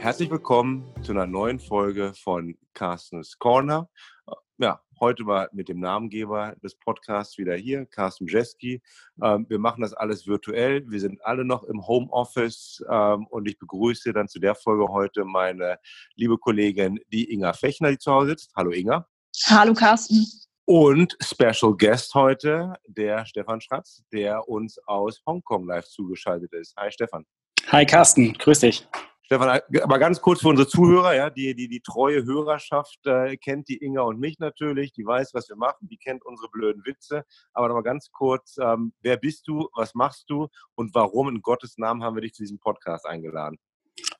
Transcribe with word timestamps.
Herzlich 0.00 0.30
willkommen 0.30 0.94
zu 1.02 1.12
einer 1.12 1.26
neuen 1.26 1.60
Folge 1.60 2.14
von 2.14 2.56
Carstens 2.72 3.38
Corner. 3.38 3.86
Ja, 4.56 4.80
heute 4.98 5.24
mal 5.24 5.50
mit 5.52 5.68
dem 5.68 5.78
Namengeber 5.78 6.56
des 6.62 6.74
Podcasts 6.74 7.36
wieder 7.36 7.54
hier, 7.54 7.84
Carsten 7.84 8.26
Jeski. 8.26 8.80
Ähm, 9.22 9.44
wir 9.50 9.58
machen 9.58 9.82
das 9.82 9.92
alles 9.92 10.26
virtuell. 10.26 10.90
Wir 10.90 11.00
sind 11.00 11.22
alle 11.22 11.44
noch 11.44 11.64
im 11.64 11.86
Homeoffice 11.86 12.82
ähm, 12.90 13.26
und 13.26 13.46
ich 13.46 13.58
begrüße 13.58 14.14
dann 14.14 14.26
zu 14.26 14.38
der 14.38 14.54
Folge 14.54 14.88
heute 14.88 15.26
meine 15.26 15.78
liebe 16.14 16.38
Kollegin, 16.38 16.98
die 17.12 17.30
Inga 17.30 17.52
Fechner, 17.52 17.90
die 17.90 17.98
zu 17.98 18.10
Hause 18.10 18.30
sitzt. 18.30 18.52
Hallo 18.56 18.70
Inga. 18.70 19.06
Hallo 19.48 19.74
Carsten. 19.74 20.26
Und 20.64 21.14
Special 21.22 21.76
Guest 21.76 22.14
heute, 22.14 22.72
der 22.86 23.26
Stefan 23.26 23.60
Schratz, 23.60 24.02
der 24.14 24.48
uns 24.48 24.78
aus 24.86 25.20
Hongkong 25.26 25.66
live 25.66 25.84
zugeschaltet 25.84 26.54
ist. 26.54 26.74
Hi 26.78 26.90
Stefan. 26.90 27.26
Hi 27.70 27.84
Carsten, 27.84 28.32
grüß 28.32 28.60
dich. 28.60 28.88
Stefan, 29.32 29.60
aber 29.82 30.00
ganz 30.00 30.20
kurz 30.20 30.40
für 30.40 30.48
unsere 30.48 30.66
Zuhörer, 30.66 31.14
ja, 31.14 31.30
die, 31.30 31.54
die, 31.54 31.68
die 31.68 31.82
treue 31.82 32.24
Hörerschaft 32.24 32.98
äh, 33.06 33.36
kennt 33.36 33.68
die 33.68 33.76
Inga 33.76 34.02
und 34.02 34.18
mich 34.18 34.40
natürlich, 34.40 34.92
die 34.92 35.06
weiß, 35.06 35.34
was 35.34 35.48
wir 35.48 35.54
machen, 35.54 35.86
die 35.86 35.98
kennt 35.98 36.26
unsere 36.26 36.48
blöden 36.50 36.84
Witze. 36.84 37.24
Aber 37.52 37.68
nochmal 37.68 37.84
ganz 37.84 38.10
kurz, 38.10 38.56
ähm, 38.60 38.92
wer 39.02 39.16
bist 39.16 39.46
du, 39.46 39.68
was 39.76 39.94
machst 39.94 40.28
du 40.30 40.48
und 40.74 40.96
warum 40.96 41.28
in 41.28 41.42
Gottes 41.42 41.78
Namen 41.78 42.02
haben 42.02 42.16
wir 42.16 42.22
dich 42.22 42.34
zu 42.34 42.42
diesem 42.42 42.58
Podcast 42.58 43.06
eingeladen? 43.06 43.56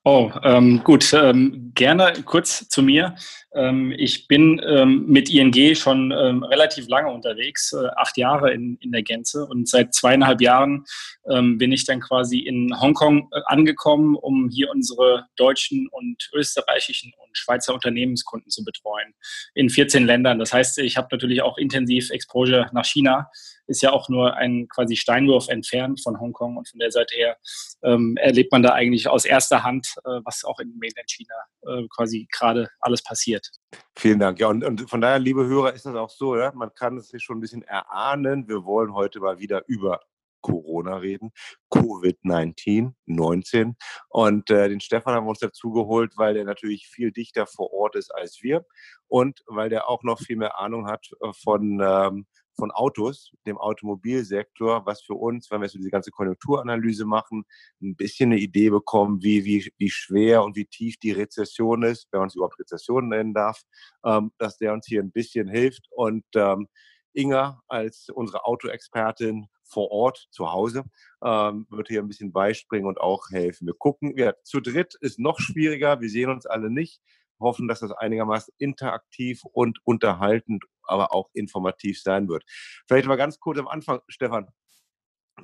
Oh, 0.03 0.33
ähm, 0.45 0.83
gut. 0.83 1.13
Ähm, 1.13 1.73
gerne 1.75 2.15
kurz 2.25 2.67
zu 2.71 2.83
mir. 2.83 3.17
Ähm, 3.55 3.93
ich 3.95 4.29
bin 4.29 4.59
ähm, 4.67 5.05
mit 5.07 5.29
ING 5.29 5.75
schon 5.75 6.11
ähm, 6.11 6.43
relativ 6.43 6.89
lange 6.89 7.11
unterwegs, 7.11 7.75
äh, 7.75 7.87
acht 7.97 8.17
Jahre 8.17 8.51
in, 8.51 8.79
in 8.81 8.93
der 8.93 9.03
Gänze. 9.03 9.45
Und 9.45 9.69
seit 9.69 9.93
zweieinhalb 9.93 10.41
Jahren 10.41 10.85
ähm, 11.29 11.59
bin 11.59 11.71
ich 11.71 11.85
dann 11.85 12.01
quasi 12.01 12.39
in 12.39 12.81
Hongkong 12.81 13.29
äh, 13.31 13.41
angekommen, 13.45 14.17
um 14.17 14.49
hier 14.49 14.71
unsere 14.71 15.27
deutschen 15.37 15.87
und 15.91 16.31
österreichischen 16.33 17.13
und 17.23 17.37
Schweizer 17.37 17.75
Unternehmenskunden 17.75 18.51
zu 18.51 18.65
betreuen 18.65 19.13
in 19.53 19.69
14 19.69 20.07
Ländern. 20.07 20.39
Das 20.39 20.55
heißt, 20.55 20.79
ich 20.79 20.97
habe 20.97 21.09
natürlich 21.11 21.43
auch 21.43 21.59
intensiv 21.59 22.09
Exposure 22.09 22.71
nach 22.73 22.87
China 22.87 23.29
ist 23.71 23.83
ja 23.83 23.93
auch 23.93 24.09
nur 24.09 24.37
ein 24.37 24.69
quasi 24.69 24.97
Steinwurf 24.97 25.49
entfernt 25.49 26.03
von 26.03 26.21
Hongkong 26.21 26.57
und 26.57 26.69
von 26.69 26.79
der 26.81 26.91
Seite 26.91 27.17
her 27.17 27.37
ähm, 27.83 28.17
erlebt 28.17 28.53
man 28.53 28.63
da 28.63 28.73
eigentlich 28.73 29.09
aus 29.09 29.25
erster 29.25 29.63
Hand, 29.63 29.95
äh, 30.05 30.21
was 30.25 30.45
auch 30.45 30.59
in 30.59 30.77
Mainland 30.79 31.09
China 31.11 31.35
äh, 31.63 31.87
quasi 31.89 32.27
gerade 32.31 32.69
alles 32.81 33.03
passiert. 33.03 33.49
Vielen 33.97 34.19
Dank. 34.19 34.41
Ja, 34.41 34.49
und, 34.49 34.65
und, 34.65 34.91
von 34.91 35.01
daher, 35.01 35.19
liebe 35.19 35.47
Hörer, 35.47 35.73
ist 35.73 35.87
das 35.87 35.95
auch 35.95 36.11
so, 36.11 36.37
ja? 36.37 36.53
man 36.55 36.75
kann 36.75 36.97
es 36.97 37.09
sich 37.09 37.23
schon 37.23 37.39
ein 37.39 37.41
bisschen 37.41 37.63
erahnen. 37.63 38.49
Wir 38.49 38.65
wollen 38.65 38.93
heute 38.93 39.21
mal 39.21 39.39
wieder 39.39 39.63
über 39.69 40.01
Corona 40.41 40.97
reden, 40.97 41.33
Covid-19, 41.73 42.95
19. 43.07 43.77
Und 44.09 44.51
äh, 44.51 44.69
den 44.69 44.81
Stefan 44.81 45.15
haben 45.15 45.27
wir 45.27 45.31
uns 45.31 45.39
dazu 45.39 45.71
geholt, 45.73 46.15
weil 46.17 46.35
der 46.35 46.45
natürlich 46.45 46.87
viel 46.89 47.13
dichter 47.13 47.47
vor 47.47 47.73
Ort 47.73 47.97
ist 47.97 48.15
als 48.15 48.39
wir 48.43 48.65
und 49.09 49.43
weil 49.47 49.69
der 49.69 49.89
auch 49.89 50.03
noch 50.03 50.19
viel 50.19 50.37
mehr 50.37 50.59
Ahnung 50.59 50.87
hat 50.87 51.11
äh, 51.21 51.33
von 51.33 51.81
ähm, 51.83 52.27
von 52.61 52.71
Autos, 52.71 53.33
dem 53.47 53.59
Automobilsektor, 53.59 54.87
was 54.87 55.03
für 55.03 55.15
uns, 55.15 55.51
wenn 55.51 55.61
wir 55.61 55.69
so 55.69 55.79
diese 55.79 55.91
ganze 55.91 56.11
Konjunkturanalyse 56.11 57.05
machen, 57.05 57.45
ein 57.83 57.97
bisschen 57.97 58.31
eine 58.31 58.41
Idee 58.41 58.71
bekommen, 58.71 59.23
wie, 59.23 59.45
wie, 59.45 59.73
wie 59.79 59.91
schwer 59.91 60.45
und 60.45 60.57
wie 60.57 60.67
tief 60.67 60.97
die 60.99 61.13
Rezession 61.13 61.83
ist, 61.83 62.07
wenn 62.13 62.21
man 62.21 62.29
es 62.29 62.37
überhaupt 62.37 62.59
Rezession 62.61 63.09
nennen 63.09 63.35
darf, 63.35 63.63
ähm, 64.05 64.31
dass 64.39 64.59
der 64.59 64.73
uns 64.73 64.87
hier 64.87 65.03
ein 65.03 65.11
bisschen 65.11 65.49
hilft. 65.49 65.87
Und 65.91 66.25
ähm, 66.37 66.69
Inga 67.13 67.61
als 67.67 68.09
unsere 68.09 68.45
Autoexpertin 68.45 69.47
vor 69.65 69.91
Ort 69.91 70.29
zu 70.31 70.53
Hause 70.53 70.85
ähm, 71.25 71.67
wird 71.71 71.89
hier 71.89 72.01
ein 72.01 72.09
bisschen 72.09 72.33
beispringen 72.33 72.87
und 72.87 73.01
auch 73.01 73.31
helfen. 73.31 73.67
Wir 73.67 73.75
gucken, 73.75 74.17
ja, 74.17 74.35
zu 74.45 74.61
dritt 74.61 74.95
ist 75.01 75.19
noch 75.19 75.41
schwieriger, 75.41 76.01
wir 76.01 76.09
sehen 76.09 76.31
uns 76.31 76.47
alle 76.47 76.71
nicht 76.71 77.01
hoffen, 77.41 77.69
dass 77.69 77.81
das 77.81 77.93
einigermaßen 77.93 78.55
interaktiv 78.59 79.43
und 79.53 79.79
unterhaltend, 79.85 80.65
aber 80.91 81.13
auch 81.15 81.31
informativ 81.33 82.01
sein 82.03 82.29
wird. 82.29 82.45
Vielleicht 82.87 83.07
mal 83.07 83.17
ganz 83.17 83.39
kurz 83.41 83.59
am 83.59 83.69
Anfang, 83.69 84.01
Stefan. 84.09 84.49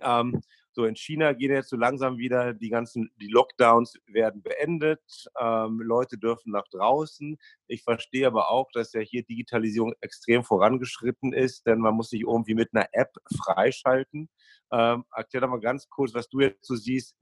Ähm, 0.03 0.41
so 0.77 0.85
in 0.85 0.95
China 0.95 1.33
gehen 1.33 1.53
jetzt 1.53 1.71
so 1.71 1.77
langsam 1.77 2.19
wieder 2.19 2.53
die 2.53 2.69
ganzen, 2.69 3.11
die 3.17 3.29
Lockdowns 3.29 3.95
werden 4.07 4.43
beendet. 4.43 5.01
Ähm, 5.41 5.81
Leute 5.81 6.19
dürfen 6.19 6.53
nach 6.53 6.69
draußen. 6.71 7.39
Ich 7.67 7.83
verstehe 7.83 8.27
aber 8.27 8.51
auch, 8.51 8.69
dass 8.75 8.93
ja 8.93 9.01
hier 9.01 9.23
Digitalisierung 9.23 9.95
extrem 10.03 10.45
vorangeschritten 10.45 11.33
ist, 11.33 11.67
denn 11.67 11.79
man 11.79 11.95
muss 11.95 12.11
sich 12.11 12.21
irgendwie 12.21 12.55
mit 12.55 12.75
einer 12.75 12.89
App 12.93 13.11
freischalten. 13.43 14.29
Ähm, 14.71 15.05
erklär 15.15 15.41
doch 15.41 15.49
mal 15.49 15.61
ganz 15.61 15.89
kurz, 15.89 16.13
was 16.13 16.29
du 16.29 16.41
jetzt 16.41 16.67
so 16.67 16.77
siehst. 16.77 17.17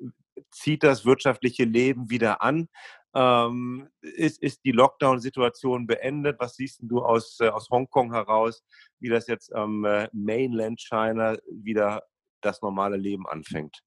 Zieht 0.50 0.82
das 0.82 1.04
wirtschaftliche 1.04 1.64
Leben 1.64 2.10
wieder 2.10 2.42
an? 2.42 2.68
Ähm, 3.14 3.88
ist, 4.00 4.42
ist 4.42 4.64
die 4.64 4.72
Lockdown-Situation 4.72 5.86
beendet? 5.86 6.36
Was 6.40 6.56
siehst 6.56 6.80
du 6.82 7.00
aus, 7.00 7.38
äh, 7.40 7.48
aus 7.48 7.70
Hongkong 7.70 8.12
heraus, 8.12 8.62
wie 8.98 9.08
das 9.08 9.26
jetzt 9.26 9.54
am 9.54 9.84
äh, 9.84 10.08
Mainland 10.12 10.80
China 10.80 11.36
wieder 11.50 12.02
das 12.40 12.60
normale 12.60 12.96
Leben 12.96 13.26
anfängt? 13.26 13.82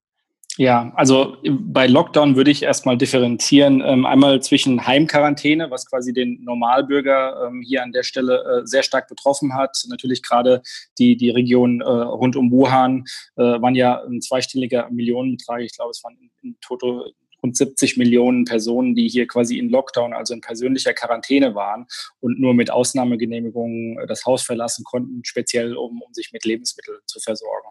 Ja, 0.58 0.92
also 0.96 1.38
bei 1.44 1.86
Lockdown 1.86 2.36
würde 2.36 2.50
ich 2.50 2.64
erstmal 2.64 2.98
differenzieren. 2.98 3.84
Ähm, 3.86 4.08
einmal 4.08 4.42
zwischen 4.42 4.88
Heimquarantäne, 4.88 5.70
was 5.70 5.86
quasi 5.86 6.14
den 6.14 6.44
Normalbürger 6.44 7.48
ähm, 7.48 7.62
hier 7.62 7.84
an 7.84 7.92
der 7.92 8.02
Stelle 8.02 8.44
äh, 8.44 8.66
sehr 8.66 8.82
stark 8.82 9.08
betroffen 9.08 9.54
hat. 9.54 9.78
Natürlich 9.88 10.24
gerade 10.24 10.64
die, 10.98 11.16
die 11.16 11.30
Region 11.30 11.82
äh, 11.82 11.86
rund 11.86 12.36
um 12.36 12.52
Wuhan 12.52 13.06
äh, 13.36 13.44
waren 13.44 13.76
ja 13.76 14.02
ein 14.04 14.20
zweistelliger 14.20 14.90
Millionenbetrag. 14.90 15.62
Ich 15.62 15.76
glaube, 15.76 15.92
es 15.92 16.04
waren 16.04 16.18
in, 16.20 16.32
in 16.42 16.58
Toto 16.60 17.06
rund 17.42 17.56
70 17.56 17.98
Millionen 17.98 18.46
Personen, 18.46 18.96
die 18.96 19.08
hier 19.08 19.28
quasi 19.28 19.58
in 19.58 19.70
Lockdown, 19.70 20.14
also 20.14 20.34
in 20.34 20.42
persönlicher 20.42 20.94
Quarantäne 20.94 21.56
waren 21.56 21.86
und 22.20 22.40
nur 22.40 22.54
mit 22.54 22.72
Ausnahmegenehmigungen 22.72 24.00
äh, 24.00 24.08
das 24.08 24.26
Haus 24.26 24.44
verlassen 24.44 24.84
konnten, 24.84 25.24
speziell 25.24 25.76
um, 25.76 26.02
um 26.02 26.14
sich 26.14 26.32
mit 26.34 26.46
Lebensmitteln 26.46 27.00
zu 27.06 27.20
versorgen. 27.20 27.68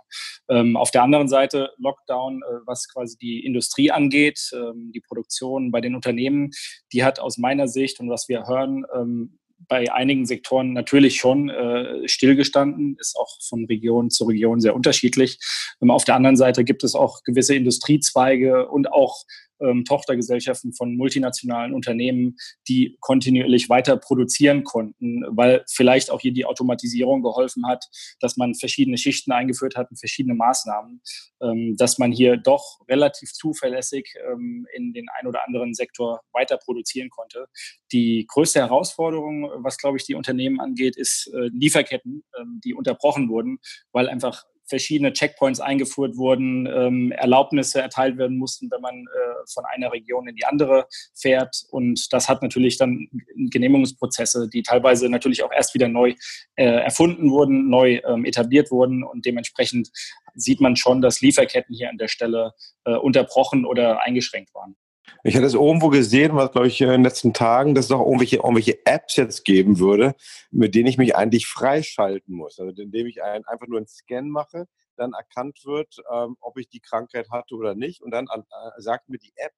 Ähm, 0.49 0.77
auf 0.77 0.91
der 0.91 1.03
anderen 1.03 1.28
Seite 1.28 1.71
Lockdown, 1.78 2.43
äh, 2.43 2.66
was 2.66 2.88
quasi 2.88 3.16
die 3.19 3.44
Industrie 3.44 3.91
angeht, 3.91 4.50
ähm, 4.54 4.93
die 4.94 5.00
Produktion 5.00 5.71
bei 5.71 5.81
den 5.81 5.94
Unternehmen, 5.94 6.50
die 6.93 7.04
hat 7.04 7.21
aus 7.21 7.38
meiner 7.38 7.69
Sicht 7.69 8.00
und 8.00 8.10
was 8.10 8.28
wir 8.28 8.47
hören, 8.47 8.84
ähm, 8.94 9.38
bei 9.69 9.91
einigen 9.93 10.27
Sektoren 10.27 10.72
natürlich 10.72 11.16
schon 11.16 11.48
äh, 11.48 12.06
stillgestanden, 12.06 12.97
ist 13.00 13.16
auch 13.16 13.38
von 13.43 13.65
Region 13.66 14.10
zu 14.10 14.25
Region 14.25 14.60
sehr 14.60 14.75
unterschiedlich. 14.75 15.38
Ähm, 15.83 15.91
auf 15.91 16.04
der 16.04 16.15
anderen 16.15 16.37
Seite 16.37 16.65
gibt 16.65 16.84
es 16.84 16.94
auch 16.94 17.22
gewisse 17.25 17.54
Industriezweige 17.54 18.69
und 18.69 18.93
auch 18.93 19.25
ähm, 19.61 19.84
Tochtergesellschaften 19.84 20.72
von 20.72 20.97
multinationalen 20.97 21.75
Unternehmen, 21.75 22.37
die 22.69 22.97
kontinuierlich 23.00 23.69
weiter 23.69 23.97
produzieren 23.97 24.65
konnten, 24.65 25.25
weil 25.28 25.65
vielleicht 25.69 26.11
auch 26.11 26.21
hier 26.21 26.33
die 26.33 26.44
Automatisierung 26.44 27.22
geholfen 27.22 27.66
hat, 27.66 27.87
dass 28.21 28.37
man 28.37 28.55
verschiedene 28.55 28.99
Schichten 28.99 29.33
eingeführt 29.33 29.77
hat 29.77 29.91
und 29.91 29.99
verschiedene 29.99 30.34
Maßnahmen, 30.34 31.00
ähm, 31.41 31.77
dass 31.77 31.99
man 31.99 32.12
hier 32.12 32.37
doch 32.37 32.81
relativ 32.89 33.33
zuverlässig 33.33 34.15
ähm, 34.31 34.66
in 34.75 34.93
den 34.93 35.06
ein 35.19 35.27
oder 35.27 35.47
anderen 35.47 35.75
Sektor 35.75 36.21
weiter 36.33 36.59
produzieren 36.59 37.11
konnte. 37.11 37.47
Die 37.93 38.27
größte 38.28 38.61
Herausforderung, 38.61 39.50
was 39.56 39.78
glaube 39.78 39.97
ich 39.99 40.05
die 40.05 40.15
Unternehmen 40.15 40.61
angeht, 40.61 40.97
ist 40.97 41.31
äh, 41.34 41.49
Lieferketten, 41.53 42.25
ähm, 42.39 42.61
die 42.65 42.75
unterbrochen 42.75 43.28
wurden, 43.28 43.59
weil 43.93 44.09
einfach 44.09 44.45
verschiedene 44.66 45.12
Checkpoints 45.12 45.60
eingeführt 45.60 46.16
wurden, 46.16 46.66
ähm, 46.66 47.12
Erlaubnisse 47.12 47.81
erteilt 47.81 48.19
werden 48.19 48.37
mussten, 48.37 48.71
wenn 48.71 48.81
man 48.81 48.94
äh, 48.94 49.47
von 49.53 49.65
einer 49.65 49.93
Region 49.93 50.28
in 50.28 50.37
die 50.37 50.44
andere 50.44 50.87
fährt. 51.15 51.65
Und 51.71 52.12
das 52.12 52.28
hat 52.28 52.43
natürlich 52.43 52.78
dann 52.78 53.09
Genehmigungsprozesse, 53.37 54.49
die 54.49 54.62
teilweise 54.62 55.09
natürlich 55.09 55.43
auch 55.43 55.53
erst 55.53 55.75
wieder 55.75 55.88
neu 55.88 56.15
äh, 56.56 56.65
erfunden 56.65 57.31
wurden, 57.31 57.69
neu 57.69 58.00
ähm, 58.04 58.25
etabliert 58.25 58.71
wurden. 58.71 59.04
Und 59.04 59.25
dementsprechend 59.27 59.91
sieht 60.34 60.60
man 60.60 60.77
schon, 60.77 61.00
dass 61.00 61.21
Lieferketten 61.21 61.74
hier 61.74 61.91
an 61.91 61.98
der 61.98 62.09
Stelle 62.09 62.53
äh, 62.84 62.95
unterbrochen 62.95 63.65
oder 63.65 64.03
eingeschränkt 64.03 64.54
waren. 64.54 64.77
Ich 65.24 65.34
hatte 65.34 65.47
es 65.47 65.54
irgendwo 65.54 65.88
gesehen, 65.88 66.36
was 66.36 66.53
glaube 66.53 66.68
ich 66.68 66.80
in 66.80 66.88
den 66.88 67.03
letzten 67.03 67.32
Tagen, 67.32 67.74
dass 67.74 67.86
es 67.86 67.91
auch 67.91 68.04
irgendwelche, 68.04 68.36
irgendwelche 68.36 68.84
Apps 68.86 69.16
jetzt 69.16 69.44
geben 69.44 69.78
würde, 69.78 70.14
mit 70.50 70.74
denen 70.74 70.86
ich 70.86 70.98
mich 70.98 71.16
eigentlich 71.16 71.47
freischalten 71.47 72.34
muss. 72.34 72.58
Also 72.58 72.80
indem 72.80 73.06
ich 73.06 73.22
ein, 73.22 73.44
einfach 73.47 73.66
nur 73.66 73.78
einen 73.78 73.88
Scan 73.88 74.28
mache, 74.28 74.66
dann 74.97 75.12
erkannt 75.12 75.60
wird, 75.64 75.97
ähm, 76.12 76.36
ob 76.41 76.58
ich 76.58 76.68
die 76.68 76.80
Krankheit 76.80 77.30
hatte 77.30 77.54
oder 77.54 77.74
nicht. 77.74 78.03
Und 78.03 78.10
dann 78.12 78.26
äh, 78.26 78.80
sagt 78.80 79.08
mir 79.08 79.18
die 79.18 79.32
App, 79.36 79.53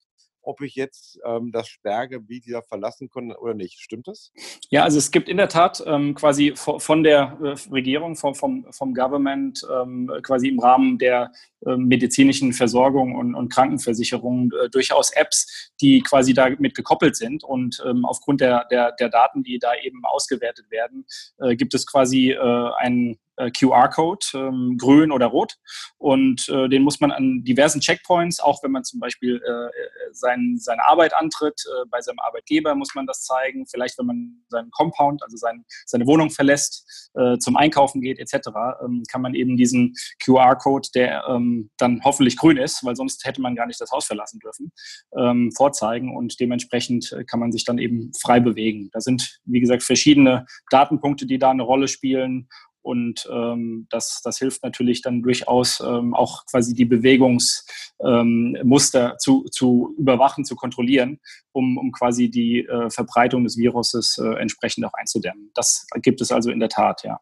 ob 0.48 0.62
ich 0.62 0.74
jetzt 0.74 1.20
ähm, 1.26 1.52
das 1.52 1.68
Sperrgebiet 1.68 2.46
wieder 2.46 2.62
verlassen 2.62 3.10
kann 3.10 3.32
oder 3.32 3.52
nicht. 3.52 3.80
Stimmt 3.80 4.08
das? 4.08 4.32
Ja, 4.70 4.82
also 4.82 4.96
es 4.96 5.10
gibt 5.10 5.28
in 5.28 5.36
der 5.36 5.50
Tat 5.50 5.82
ähm, 5.86 6.14
quasi 6.14 6.54
von 6.56 7.02
der 7.02 7.38
äh, 7.42 7.70
Regierung, 7.70 8.16
vom, 8.16 8.34
vom, 8.34 8.66
vom 8.70 8.94
Government, 8.94 9.60
ähm, 9.70 10.10
quasi 10.22 10.48
im 10.48 10.58
Rahmen 10.58 10.96
der 10.96 11.32
äh, 11.66 11.76
medizinischen 11.76 12.54
Versorgung 12.54 13.14
und, 13.14 13.34
und 13.34 13.52
Krankenversicherung 13.52 14.50
äh, 14.52 14.70
durchaus 14.70 15.10
Apps, 15.10 15.70
die 15.82 16.00
quasi 16.00 16.32
damit 16.32 16.74
gekoppelt 16.74 17.16
sind. 17.16 17.44
Und 17.44 17.82
ähm, 17.86 18.06
aufgrund 18.06 18.40
der, 18.40 18.64
der, 18.70 18.92
der 18.92 19.10
Daten, 19.10 19.42
die 19.42 19.58
da 19.58 19.72
eben 19.82 20.02
ausgewertet 20.04 20.70
werden, 20.70 21.04
äh, 21.40 21.56
gibt 21.56 21.74
es 21.74 21.86
quasi 21.86 22.30
äh, 22.30 22.70
einen 22.78 23.18
QR-Code, 23.50 24.26
ähm, 24.34 24.76
grün 24.78 25.12
oder 25.12 25.26
rot. 25.26 25.54
Und 25.98 26.48
äh, 26.48 26.68
den 26.68 26.82
muss 26.82 27.00
man 27.00 27.10
an 27.10 27.44
diversen 27.44 27.80
Checkpoints, 27.80 28.40
auch 28.40 28.62
wenn 28.62 28.72
man 28.72 28.84
zum 28.84 29.00
Beispiel 29.00 29.36
äh, 29.36 30.12
sein, 30.12 30.56
seine 30.58 30.84
Arbeit 30.86 31.14
antritt, 31.14 31.62
äh, 31.66 31.86
bei 31.90 32.00
seinem 32.00 32.18
Arbeitgeber 32.20 32.74
muss 32.74 32.94
man 32.94 33.06
das 33.06 33.22
zeigen. 33.22 33.66
Vielleicht, 33.66 33.98
wenn 33.98 34.06
man 34.06 34.44
seinen 34.48 34.70
Compound, 34.70 35.22
also 35.22 35.36
sein, 35.36 35.64
seine 35.86 36.06
Wohnung 36.06 36.30
verlässt, 36.30 37.10
äh, 37.14 37.38
zum 37.38 37.56
Einkaufen 37.56 38.00
geht 38.00 38.18
etc., 38.18 38.48
ähm, 38.84 39.02
kann 39.10 39.22
man 39.22 39.34
eben 39.34 39.56
diesen 39.56 39.94
QR-Code, 40.22 40.88
der 40.94 41.24
ähm, 41.28 41.70
dann 41.78 42.00
hoffentlich 42.04 42.36
grün 42.36 42.56
ist, 42.56 42.84
weil 42.84 42.96
sonst 42.96 43.24
hätte 43.24 43.40
man 43.40 43.54
gar 43.54 43.66
nicht 43.66 43.80
das 43.80 43.90
Haus 43.90 44.06
verlassen 44.06 44.38
dürfen, 44.40 44.72
ähm, 45.16 45.52
vorzeigen 45.56 46.16
und 46.16 46.40
dementsprechend 46.40 47.12
äh, 47.12 47.24
kann 47.24 47.40
man 47.40 47.52
sich 47.52 47.64
dann 47.64 47.78
eben 47.78 48.12
frei 48.20 48.40
bewegen. 48.40 48.90
Da 48.92 49.00
sind, 49.00 49.40
wie 49.44 49.60
gesagt, 49.60 49.82
verschiedene 49.82 50.46
Datenpunkte, 50.70 51.26
die 51.26 51.38
da 51.38 51.50
eine 51.50 51.62
Rolle 51.62 51.88
spielen 51.88 52.48
und 52.88 53.28
ähm, 53.30 53.86
das, 53.90 54.22
das 54.24 54.38
hilft 54.38 54.62
natürlich 54.62 55.02
dann 55.02 55.20
durchaus 55.20 55.80
ähm, 55.80 56.14
auch 56.14 56.46
quasi 56.46 56.72
die 56.72 56.86
Bewegungsmuster 56.86 59.10
ähm, 59.10 59.18
zu, 59.18 59.44
zu 59.50 59.94
überwachen, 59.98 60.46
zu 60.46 60.56
kontrollieren, 60.56 61.20
um, 61.52 61.76
um 61.76 61.92
quasi 61.92 62.30
die 62.30 62.64
äh, 62.64 62.88
Verbreitung 62.88 63.44
des 63.44 63.58
Viruses 63.58 64.16
äh, 64.16 64.40
entsprechend 64.40 64.86
auch 64.86 64.94
einzudämmen. 64.94 65.50
Das 65.54 65.86
gibt 66.00 66.22
es 66.22 66.32
also 66.32 66.50
in 66.50 66.60
der 66.60 66.70
Tat, 66.70 67.04
ja. 67.04 67.20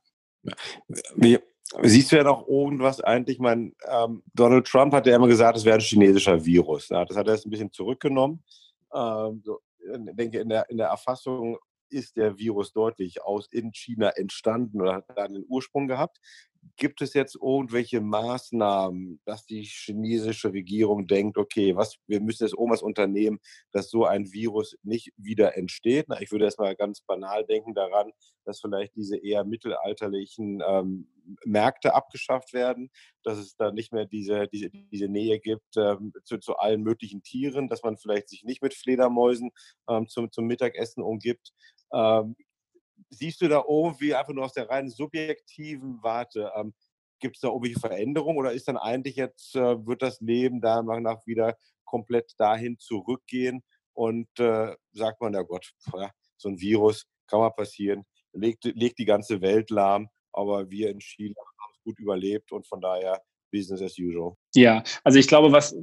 Wie, 1.17 1.41
siehst 1.83 2.12
du 2.12 2.17
ja 2.17 2.23
noch 2.23 2.47
irgendwas 2.47 3.01
eigentlich? 3.01 3.41
Mein, 3.41 3.75
ähm, 3.91 4.23
Donald 4.35 4.69
Trump 4.69 4.93
hat 4.93 5.09
ja 5.09 5.17
immer 5.17 5.27
gesagt, 5.27 5.57
es 5.57 5.65
wäre 5.65 5.79
ein 5.79 5.81
chinesischer 5.81 6.45
Virus. 6.45 6.91
Ja, 6.91 7.05
das 7.05 7.17
hat 7.17 7.27
er 7.27 7.35
jetzt 7.35 7.45
ein 7.45 7.51
bisschen 7.51 7.73
zurückgenommen. 7.73 8.45
Ähm, 8.95 9.43
so, 9.45 9.59
ich 9.81 10.15
denke, 10.15 10.39
in 10.39 10.49
der, 10.49 10.71
in 10.71 10.77
der 10.77 10.87
Erfassung 10.87 11.59
ist 11.91 12.17
der 12.17 12.38
Virus 12.38 12.73
deutlich 12.73 13.23
aus 13.23 13.49
in 13.50 13.73
China 13.73 14.11
entstanden 14.11 14.81
oder 14.81 14.94
hat 14.94 15.05
da 15.15 15.25
einen 15.25 15.44
Ursprung 15.49 15.88
gehabt. 15.88 16.19
Gibt 16.77 17.00
es 17.00 17.15
jetzt 17.15 17.37
irgendwelche 17.37 18.00
Maßnahmen, 18.00 19.21
dass 19.25 19.47
die 19.47 19.62
chinesische 19.62 20.53
Regierung 20.53 21.06
denkt, 21.06 21.38
okay, 21.38 21.77
was, 21.77 21.97
wir 22.06 22.21
müssen 22.21 22.44
jetzt 22.44 22.55
irgendwas 22.55 22.83
unternehmen, 22.83 23.38
dass 23.73 23.88
so 23.88 24.05
ein 24.05 24.33
Virus 24.33 24.77
nicht 24.83 25.12
wieder 25.17 25.56
entsteht? 25.56 26.06
Na, 26.09 26.21
ich 26.21 26.33
würde 26.33 26.47
erstmal 26.47 26.75
ganz 26.75 27.00
banal 27.00 27.44
denken 27.47 27.75
daran, 27.75 28.11
dass 28.44 28.61
vielleicht 28.61 28.97
diese 28.97 29.17
eher 29.17 29.44
mittelalterlichen 29.44 30.61
ähm, 30.67 31.09
Märkte 31.44 31.94
abgeschafft 31.94 32.52
werden, 32.52 32.90
dass 33.23 33.38
es 33.38 33.56
da 33.56 33.73
nicht 33.73 33.93
mehr 33.93 34.06
diese, 34.06 34.49
diese, 34.49 34.70
diese 34.70 35.08
Nähe 35.08 35.40
gibt 35.40 35.76
ähm, 35.76 36.12
zu, 36.25 36.38
zu 36.38 36.56
allen 36.56 36.82
möglichen 36.82 37.23
Tieren, 37.23 37.69
dass 37.69 37.82
man 37.82 37.96
vielleicht 37.96 38.28
sich 38.28 38.44
nicht 38.44 38.62
mit 38.62 38.75
Fledermäusen 38.75 39.50
ähm, 39.88 40.08
zum, 40.08 40.31
zum 40.31 40.46
Mittagessen 40.46 41.02
umgibt. 41.02 41.52
Ähm, 41.93 42.37
siehst 43.11 43.40
du 43.40 43.49
da 43.49 43.64
irgendwie 43.69 44.14
einfach 44.14 44.32
nur 44.32 44.44
aus 44.44 44.52
der 44.52 44.69
rein 44.69 44.88
subjektiven 44.88 46.02
Warte, 46.02 46.52
ähm, 46.56 46.75
gibt 47.20 47.37
es 47.37 47.40
da 47.40 47.49
irgendwelche 47.49 47.81
Veränderungen 47.81 48.38
oder 48.38 48.52
ist 48.52 48.69
dann 48.69 48.76
eigentlich 48.76 49.17
jetzt, 49.17 49.56
äh, 49.56 49.87
wird 49.87 50.02
das 50.02 50.20
Leben 50.20 50.61
da 50.61 50.82
nach 50.82 51.26
wieder 51.26 51.56
komplett 51.84 52.32
dahin 52.38 52.78
zurückgehen 52.78 53.62
und 53.94 54.28
äh, 54.38 54.75
sagt 54.93 55.20
man, 55.20 55.34
ja 55.34 55.43
Gott, 55.43 55.73
so 56.37 56.49
ein 56.49 56.61
Virus 56.61 57.06
kann 57.26 57.40
mal 57.40 57.50
passieren, 57.50 58.05
legt, 58.32 58.64
legt 58.64 58.99
die 58.99 59.05
ganze 59.05 59.40
Welt 59.40 59.70
lahm, 59.70 60.08
aber 60.37 60.71
wir 60.71 60.91
in 60.91 60.99
Chile 60.99 61.35
haben 61.37 61.73
es 61.73 61.83
gut 61.83 61.99
überlebt 61.99 62.53
und 62.53 62.67
von 62.67 62.81
daher 62.81 63.21
Business 63.53 63.83
as 63.83 63.99
usual. 63.99 64.35
Ja, 64.55 64.83
also 65.05 65.19
ich 65.19 65.29
glaube, 65.29 65.53
was 65.53 65.75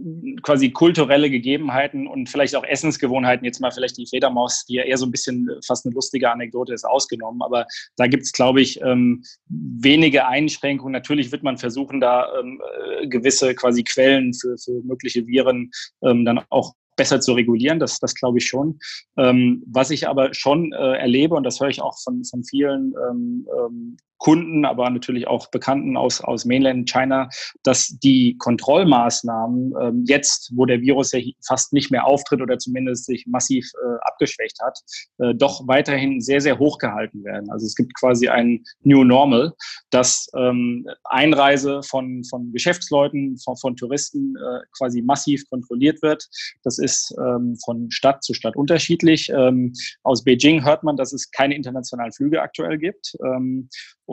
quasi 0.42 0.72
kulturelle 0.72 1.30
Gegebenheiten 1.30 2.08
und 2.08 2.30
vielleicht 2.30 2.56
auch 2.56 2.64
Essensgewohnheiten, 2.64 3.46
jetzt 3.46 3.60
mal 3.60 3.72
vielleicht 3.72 3.98
die 3.98 4.08
Fledermaus, 4.08 4.66
die 4.66 4.76
ja 4.76 4.84
eher 4.84 4.98
so 4.98 5.06
ein 5.06 5.12
bisschen 5.12 5.50
fast 5.66 5.86
eine 5.86 5.94
lustige 5.94 6.30
Anekdote 6.32 6.74
ist, 6.74 6.86
ausgenommen, 6.86 7.42
aber 7.42 7.66
da 7.96 8.08
gibt 8.08 8.24
es, 8.24 8.32
glaube 8.32 8.62
ich, 8.62 8.82
ähm, 8.82 9.24
wenige 9.48 10.28
Einschränkungen. 10.28 10.94
Natürlich 10.94 11.32
wird 11.32 11.44
man 11.44 11.58
versuchen, 11.58 12.00
da 12.00 12.28
ähm, 12.40 12.62
äh, 13.00 13.08
gewisse 13.08 13.56
quasi 13.56 13.84
Quellen 13.84 14.34
für, 14.34 14.58
für 14.58 14.82
mögliche 14.84 15.26
Viren 15.26 15.72
ähm, 16.04 16.26
dann 16.26 16.42
auch 16.50 16.74
besser 16.96 17.20
zu 17.20 17.34
regulieren, 17.34 17.80
das, 17.80 18.00
das 18.00 18.14
glaube 18.14 18.38
ich 18.38 18.46
schon. 18.46 18.78
Ähm, 19.18 19.64
was 19.66 19.90
ich 19.90 20.08
aber 20.08 20.34
schon 20.34 20.74
äh, 20.74 20.98
erlebe, 20.98 21.36
und 21.36 21.44
das 21.44 21.60
höre 21.60 21.70
ich 21.70 21.82
auch 21.82 21.98
von, 22.04 22.24
von 22.24 22.44
vielen 22.44 22.94
ähm, 23.10 23.48
ähm, 23.58 23.98
Kunden, 24.18 24.66
aber 24.66 24.90
natürlich 24.90 25.28
auch 25.28 25.52
Bekannten 25.52 25.98
aus, 25.98 26.22
aus 26.22 26.46
Mainland 26.46 26.90
China, 26.90 27.28
dass 27.64 27.88
die 27.88 28.38
Kontrollmaßnahmen 28.38 29.74
ähm, 29.82 30.04
jetzt, 30.08 30.52
wo 30.56 30.66
der 30.66 30.82
Virus 30.82 31.12
ja 31.12 31.20
fast 31.46 31.74
nicht 31.74 31.92
mehr 31.92 32.06
auftritt 32.06 32.42
oder 32.42 32.58
zumindest 32.58 33.06
sich 33.06 33.26
massiv 33.28 33.70
äh, 33.84 33.98
abgeschwächt 34.02 34.60
hat, 34.64 34.80
äh, 35.20 35.36
doch 35.36 35.68
weiterhin 35.68 36.22
sehr, 36.22 36.40
sehr 36.40 36.58
hoch 36.58 36.78
gehalten 36.78 37.24
werden. 37.24 37.50
Also 37.52 37.66
es 37.66 37.76
gibt 37.76 37.94
quasi 38.00 38.30
ein 38.30 38.64
New 38.84 39.04
Normal, 39.04 39.54
dass 39.90 40.30
ähm, 40.38 40.88
Einreise 41.04 41.82
von, 41.84 42.24
von 42.24 42.52
Geschäftsleuten, 42.54 43.38
von, 43.40 43.58
von 43.58 43.76
Touristen 43.76 44.36
äh, 44.38 44.60
quasi 44.78 45.02
massiv 45.02 45.44
kontrolliert 45.50 46.02
wird. 46.02 46.28
Das 46.64 46.80
ist 46.80 47.14
ähm, 47.20 47.58
von 47.64 47.92
Stadt 47.92 48.24
zu 48.24 48.34
Stadt 48.34 48.56
unterschiedlich. 48.56 49.30
Ähm, 49.30 49.74
aus 50.04 50.24
Beijing 50.24 50.64
hört 50.64 50.84
man, 50.84 50.96
dass 50.96 51.12
es 51.14 51.30
keine 51.32 51.56
internationalen 51.56 52.14
Flüge 52.14 52.42
aktuell 52.42 52.78
gibt. 52.78 53.16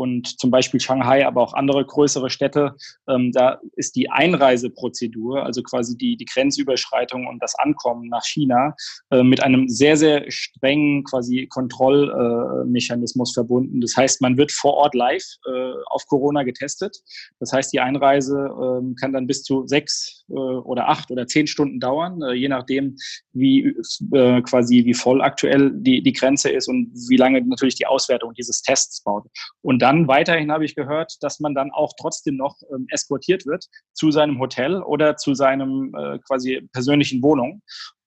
Und 0.00 0.40
zum 0.40 0.50
Beispiel 0.50 0.80
Shanghai, 0.80 1.26
aber 1.26 1.42
auch 1.42 1.52
andere 1.52 1.84
größere 1.84 2.30
Städte, 2.30 2.74
ähm, 3.06 3.32
da 3.32 3.60
ist 3.76 3.96
die 3.96 4.08
Einreiseprozedur, 4.08 5.44
also 5.44 5.62
quasi 5.62 5.94
die, 5.94 6.16
die 6.16 6.24
Grenzüberschreitung 6.24 7.26
und 7.26 7.42
das 7.42 7.54
Ankommen 7.58 8.08
nach 8.08 8.24
China 8.24 8.74
äh, 9.10 9.22
mit 9.22 9.42
einem 9.42 9.68
sehr, 9.68 9.98
sehr 9.98 10.24
strengen 10.30 11.04
quasi 11.04 11.46
Kontrollmechanismus 11.48 13.32
äh, 13.32 13.34
verbunden. 13.34 13.82
Das 13.82 13.94
heißt, 13.94 14.22
man 14.22 14.38
wird 14.38 14.52
vor 14.52 14.72
Ort 14.72 14.94
live 14.94 15.22
äh, 15.46 15.72
auf 15.90 16.06
Corona 16.06 16.44
getestet. 16.44 16.96
Das 17.38 17.52
heißt, 17.52 17.70
die 17.70 17.80
Einreise 17.80 18.48
ähm, 18.58 18.94
kann 18.98 19.12
dann 19.12 19.26
bis 19.26 19.42
zu 19.42 19.66
sechs 19.66 20.24
äh, 20.30 20.32
oder 20.32 20.88
acht 20.88 21.10
oder 21.10 21.26
zehn 21.26 21.46
Stunden 21.46 21.78
dauern, 21.78 22.22
äh, 22.22 22.32
je 22.32 22.48
nachdem, 22.48 22.96
wie 23.34 23.76
äh, 24.12 24.40
quasi 24.40 24.86
wie 24.86 24.94
voll 24.94 25.20
aktuell 25.20 25.72
die, 25.74 26.02
die 26.02 26.12
Grenze 26.14 26.48
ist 26.48 26.68
und 26.68 26.90
wie 27.10 27.18
lange 27.18 27.42
natürlich 27.42 27.74
die 27.74 27.86
Auswertung 27.86 28.32
dieses 28.32 28.62
Tests 28.62 29.02
baut. 29.02 29.26
Und 29.60 29.79
dann 29.80 30.08
weiterhin 30.08 30.52
habe 30.52 30.64
ich 30.64 30.74
gehört, 30.74 31.16
dass 31.20 31.40
man 31.40 31.54
dann 31.54 31.70
auch 31.70 31.92
trotzdem 31.98 32.36
noch 32.36 32.56
ähm, 32.72 32.86
eskortiert 32.90 33.46
wird 33.46 33.66
zu 33.92 34.10
seinem 34.10 34.38
Hotel 34.38 34.82
oder 34.82 35.16
zu 35.16 35.34
seinem 35.34 35.94
äh, 35.94 36.18
quasi 36.26 36.68
persönlichen 36.72 37.22
Wohnung. 37.22 37.62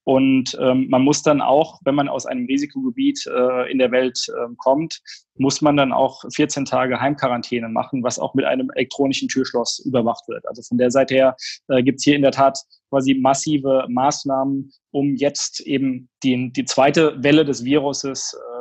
Und 0.06 0.58
ähm, 0.60 0.88
man 0.90 1.02
muss 1.02 1.24
dann 1.24 1.42
auch, 1.42 1.80
wenn 1.86 1.96
man 1.96 2.10
aus 2.10 2.26
einem 2.26 2.46
Risikogebiet 2.46 3.26
äh, 3.26 3.72
in 3.72 3.80
der 3.80 3.92
Welt 3.92 4.20
äh, 4.28 4.54
kommt, 4.58 5.00
muss 5.36 5.62
man 5.62 5.78
dann 5.78 5.94
auch 5.94 6.24
14 6.36 6.66
Tage 6.66 7.00
Heimquarantäne 7.00 7.70
machen, 7.70 8.04
was 8.04 8.20
auch 8.20 8.34
mit 8.34 8.46
einem 8.46 8.70
elektronischen 8.76 9.30
Türschloss 9.30 9.80
überwacht 9.80 10.28
wird. 10.28 10.46
Also 10.46 10.62
von 10.62 10.78
der 10.78 10.92
Seite 10.92 11.16
her 11.16 11.36
äh, 11.70 11.82
gibt 11.84 12.00
es 12.00 12.04
hier 12.04 12.18
in 12.18 12.22
der 12.22 12.32
Tat 12.32 12.60
quasi 12.90 13.16
massive 13.16 13.86
Maßnahmen, 13.88 14.72
um 14.92 15.16
jetzt 15.16 15.62
eben 15.62 16.10
die, 16.22 16.52
die 16.52 16.66
zweite 16.66 17.24
Welle 17.24 17.46
des 17.46 17.64
Viruses 17.64 18.34
äh, 18.34 18.53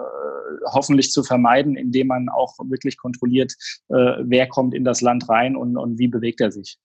hoffentlich 0.73 1.11
zu 1.11 1.23
vermeiden, 1.23 1.77
indem 1.77 2.09
man 2.09 2.29
auch 2.29 2.57
wirklich 2.65 2.97
kontrolliert, 2.97 3.53
äh, 3.89 4.17
wer 4.21 4.49
kommt 4.49 4.75
in 4.75 4.85
das 4.85 5.01
Land 5.01 5.29
rein 5.29 5.57
und, 5.57 5.77
und 5.77 5.99
wie 5.99 6.09
bewegt 6.09 6.41
er 6.41 6.53
sich. 6.53 6.79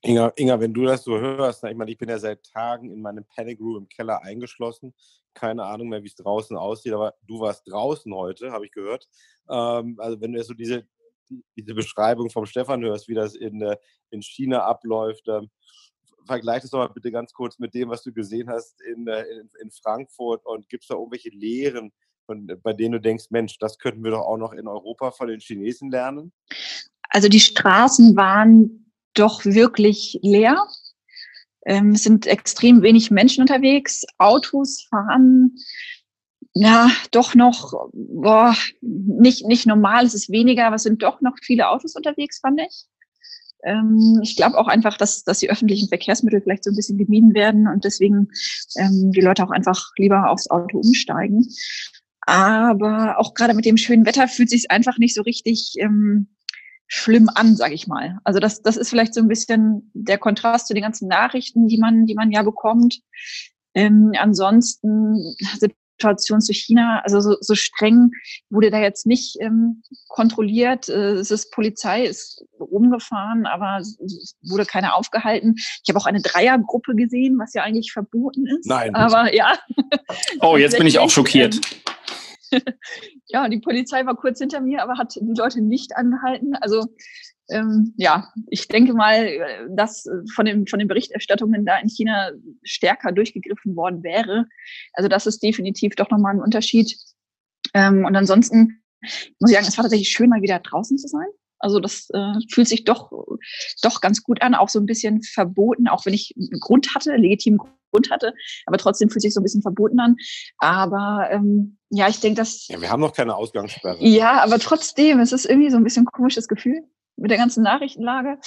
Inga, 0.00 0.32
Inga, 0.36 0.58
wenn 0.58 0.74
du 0.74 0.84
das 0.84 1.04
so 1.04 1.18
hörst, 1.18 1.62
ich 1.64 1.76
meine, 1.76 1.90
ich 1.90 1.98
bin 1.98 2.08
ja 2.08 2.18
seit 2.18 2.42
Tagen 2.44 2.90
in 2.90 3.02
meinem 3.02 3.24
Panic 3.24 3.60
Room 3.60 3.76
im 3.78 3.88
Keller 3.88 4.22
eingeschlossen. 4.22 4.94
Keine 5.34 5.64
Ahnung 5.64 5.88
mehr, 5.88 6.02
wie 6.02 6.08
es 6.08 6.14
draußen 6.14 6.56
aussieht, 6.56 6.92
aber 6.92 7.14
du 7.26 7.40
warst 7.40 7.68
draußen 7.68 8.12
heute, 8.14 8.52
habe 8.52 8.66
ich 8.66 8.72
gehört. 8.72 9.08
Ähm, 9.48 9.96
also 9.98 10.20
wenn 10.20 10.32
du 10.32 10.38
jetzt 10.38 10.48
so 10.48 10.54
diese, 10.54 10.86
diese 11.56 11.74
Beschreibung 11.74 12.30
vom 12.30 12.46
Stefan 12.46 12.82
hörst, 12.82 13.08
wie 13.08 13.14
das 13.14 13.34
in, 13.34 13.62
äh, 13.62 13.76
in 14.10 14.22
China 14.22 14.64
abläuft, 14.64 15.28
ähm, 15.28 15.50
vergleich 16.26 16.62
das 16.62 16.70
doch 16.70 16.78
mal 16.78 16.88
bitte 16.88 17.10
ganz 17.10 17.32
kurz 17.32 17.58
mit 17.58 17.74
dem, 17.74 17.88
was 17.88 18.02
du 18.02 18.12
gesehen 18.12 18.48
hast 18.48 18.80
in, 18.82 19.06
äh, 19.06 19.22
in, 19.22 19.50
in 19.60 19.70
Frankfurt 19.70 20.44
und 20.44 20.68
gibt 20.68 20.84
es 20.84 20.88
da 20.88 20.94
irgendwelche 20.94 21.30
Lehren, 21.30 21.92
von, 22.26 22.50
bei 22.62 22.72
denen 22.72 22.92
du 22.92 23.00
denkst, 23.00 23.26
Mensch, 23.30 23.58
das 23.58 23.78
könnten 23.78 24.04
wir 24.04 24.10
doch 24.10 24.22
auch 24.22 24.38
noch 24.38 24.52
in 24.52 24.66
Europa 24.66 25.10
von 25.10 25.28
den 25.28 25.40
Chinesen 25.40 25.90
lernen? 25.90 26.32
Also 27.08 27.28
die 27.28 27.40
Straßen 27.40 28.16
waren 28.16 28.92
doch 29.14 29.44
wirklich 29.44 30.18
leer. 30.22 30.66
Ähm, 31.66 31.90
es 31.90 32.02
sind 32.02 32.26
extrem 32.26 32.82
wenig 32.82 33.10
Menschen 33.10 33.42
unterwegs. 33.42 34.04
Autos 34.18 34.86
fahren 34.88 35.56
ja 36.54 36.90
doch 37.10 37.34
noch 37.34 37.72
boah, 37.92 38.54
nicht, 38.80 39.46
nicht 39.46 39.66
normal, 39.66 40.04
es 40.04 40.14
ist 40.14 40.30
weniger, 40.30 40.66
aber 40.66 40.76
es 40.76 40.82
sind 40.82 41.02
doch 41.02 41.20
noch 41.20 41.36
viele 41.42 41.68
Autos 41.68 41.94
unterwegs, 41.94 42.40
fand 42.40 42.60
ich. 42.60 42.86
Ähm, 43.64 44.20
ich 44.22 44.36
glaube 44.36 44.58
auch 44.58 44.66
einfach, 44.66 44.96
dass, 44.96 45.24
dass 45.24 45.38
die 45.38 45.50
öffentlichen 45.50 45.88
Verkehrsmittel 45.88 46.40
vielleicht 46.40 46.64
so 46.64 46.70
ein 46.70 46.76
bisschen 46.76 46.98
gemieden 46.98 47.34
werden 47.34 47.68
und 47.68 47.84
deswegen 47.84 48.28
ähm, 48.76 49.12
die 49.12 49.20
Leute 49.20 49.44
auch 49.44 49.50
einfach 49.50 49.92
lieber 49.96 50.30
aufs 50.30 50.50
Auto 50.50 50.78
umsteigen. 50.78 51.48
Aber 52.26 53.18
auch 53.18 53.34
gerade 53.34 53.54
mit 53.54 53.64
dem 53.64 53.76
schönen 53.76 54.06
Wetter 54.06 54.28
fühlt 54.28 54.50
sich 54.50 54.70
einfach 54.70 54.98
nicht 54.98 55.14
so 55.14 55.22
richtig 55.22 55.74
ähm, 55.78 56.28
schlimm 56.86 57.28
an, 57.34 57.56
sage 57.56 57.74
ich 57.74 57.86
mal. 57.86 58.18
Also 58.22 58.38
das, 58.38 58.62
das 58.62 58.76
ist 58.76 58.90
vielleicht 58.90 59.14
so 59.14 59.20
ein 59.20 59.28
bisschen 59.28 59.90
der 59.94 60.18
Kontrast 60.18 60.68
zu 60.68 60.74
den 60.74 60.82
ganzen 60.82 61.08
Nachrichten, 61.08 61.66
die 61.66 61.78
man, 61.78 62.06
die 62.06 62.14
man 62.14 62.30
ja 62.30 62.42
bekommt. 62.42 63.00
Ähm, 63.74 64.12
ansonsten 64.18 65.34
Situation 66.02 66.40
zu 66.40 66.52
China, 66.52 67.00
also 67.04 67.20
so, 67.20 67.36
so 67.40 67.54
streng 67.54 68.10
wurde 68.50 68.70
da 68.70 68.80
jetzt 68.80 69.06
nicht 69.06 69.36
ähm, 69.40 69.82
kontrolliert. 70.08 70.88
Äh, 70.88 71.12
es 71.14 71.30
ist 71.30 71.50
Polizei, 71.52 72.04
ist 72.04 72.44
rumgefahren, 72.60 73.46
aber 73.46 73.78
es 73.80 74.36
wurde 74.42 74.66
keiner 74.66 74.96
aufgehalten. 74.96 75.54
Ich 75.56 75.88
habe 75.88 75.98
auch 75.98 76.06
eine 76.06 76.20
Dreiergruppe 76.20 76.94
gesehen, 76.94 77.38
was 77.38 77.54
ja 77.54 77.62
eigentlich 77.62 77.92
verboten 77.92 78.46
ist. 78.46 78.66
Nein. 78.66 78.94
Aber 78.94 79.34
ja. 79.34 79.58
Oh, 80.40 80.56
jetzt 80.56 80.76
bin 80.76 80.86
ich 80.86 80.98
auch 80.98 81.10
schockiert. 81.10 81.54
Ähm, 81.54 81.91
ja, 83.26 83.48
die 83.48 83.60
Polizei 83.60 84.04
war 84.06 84.16
kurz 84.16 84.38
hinter 84.38 84.60
mir, 84.60 84.82
aber 84.82 84.98
hat 84.98 85.14
die 85.14 85.34
Leute 85.36 85.60
nicht 85.60 85.96
angehalten. 85.96 86.54
Also 86.56 86.86
ähm, 87.50 87.94
ja, 87.96 88.32
ich 88.48 88.68
denke 88.68 88.94
mal, 88.94 89.26
äh, 89.26 89.66
dass 89.70 90.06
äh, 90.06 90.10
von, 90.34 90.46
dem, 90.46 90.66
von 90.66 90.78
den 90.78 90.88
Berichterstattungen 90.88 91.64
da 91.64 91.78
in 91.78 91.88
China 91.88 92.30
stärker 92.62 93.12
durchgegriffen 93.12 93.76
worden 93.76 94.02
wäre. 94.02 94.46
Also 94.92 95.08
das 95.08 95.26
ist 95.26 95.42
definitiv 95.42 95.94
doch 95.96 96.10
nochmal 96.10 96.34
ein 96.34 96.40
Unterschied. 96.40 96.96
Ähm, 97.74 98.04
und 98.04 98.16
ansonsten 98.16 98.82
muss 99.40 99.50
ich 99.50 99.56
sagen, 99.56 99.66
es 99.68 99.76
war 99.76 99.84
tatsächlich 99.84 100.08
schön, 100.08 100.30
mal 100.30 100.42
wieder 100.42 100.60
draußen 100.60 100.96
zu 100.96 101.08
sein. 101.08 101.26
Also 101.62 101.80
das 101.80 102.08
äh, 102.12 102.34
fühlt 102.50 102.68
sich 102.68 102.84
doch, 102.84 103.10
doch 103.82 104.00
ganz 104.00 104.22
gut 104.22 104.42
an, 104.42 104.54
auch 104.54 104.68
so 104.68 104.80
ein 104.80 104.86
bisschen 104.86 105.22
verboten, 105.22 105.88
auch 105.88 106.04
wenn 106.04 106.14
ich 106.14 106.34
einen 106.36 106.60
Grund 106.60 106.94
hatte, 106.94 107.16
legitimen 107.16 107.60
Grund 107.92 108.10
hatte, 108.10 108.34
aber 108.66 108.78
trotzdem 108.78 109.10
fühlt 109.10 109.22
sich 109.22 109.34
so 109.34 109.40
ein 109.40 109.42
bisschen 109.44 109.62
verboten 109.62 110.00
an. 110.00 110.16
Aber 110.58 111.28
ähm, 111.30 111.78
ja, 111.90 112.08
ich 112.08 112.20
denke, 112.20 112.40
dass. 112.40 112.66
Ja, 112.68 112.80
wir 112.80 112.90
haben 112.90 113.00
noch 113.00 113.14
keine 113.14 113.36
Ausgangssperre. 113.36 113.98
Ja, 114.00 114.42
aber 114.42 114.58
trotzdem, 114.58 115.20
es 115.20 115.32
ist 115.32 115.44
irgendwie 115.44 115.70
so 115.70 115.76
ein 115.76 115.84
bisschen 115.84 116.04
ein 116.04 116.12
komisches 116.12 116.48
Gefühl 116.48 116.82
mit 117.16 117.30
der 117.30 117.38
ganzen 117.38 117.62
Nachrichtenlage. 117.62 118.38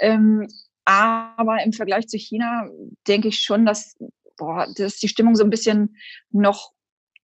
Ähm, 0.00 0.48
aber 0.84 1.62
im 1.64 1.72
Vergleich 1.72 2.08
zu 2.08 2.18
China 2.18 2.68
denke 3.06 3.28
ich 3.28 3.40
schon, 3.40 3.64
dass, 3.64 3.96
boah, 4.36 4.66
dass 4.76 4.98
die 4.98 5.08
Stimmung 5.08 5.36
so 5.36 5.44
ein 5.44 5.50
bisschen 5.50 5.96
noch 6.30 6.72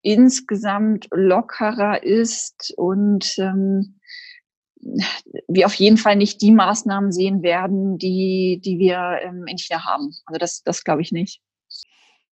insgesamt 0.02 1.08
lockerer 1.10 2.02
ist 2.02 2.72
und 2.76 3.34
ähm, 3.38 3.99
wir 5.48 5.66
auf 5.66 5.74
jeden 5.74 5.96
Fall 5.96 6.16
nicht 6.16 6.40
die 6.42 6.52
Maßnahmen 6.52 7.12
sehen 7.12 7.42
werden, 7.42 7.98
die, 7.98 8.60
die 8.64 8.78
wir 8.78 9.20
ähm, 9.22 9.46
in 9.46 9.58
China 9.58 9.84
haben. 9.84 10.14
Also 10.26 10.38
das, 10.38 10.62
das 10.62 10.84
glaube 10.84 11.02
ich 11.02 11.12
nicht. 11.12 11.40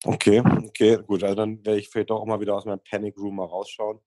Okay, 0.03 0.39
okay, 0.39 0.99
gut. 1.05 1.23
Also 1.23 1.35
dann 1.35 1.65
werde 1.65 1.79
ich 1.79 1.89
vielleicht 1.89 2.11
auch 2.11 2.25
mal 2.25 2.39
wieder 2.39 2.55
aus 2.55 2.65
meinem 2.65 2.81
Panic 2.89 3.17
Room 3.17 3.37
mal 3.37 3.45
rausschauen. 3.45 3.99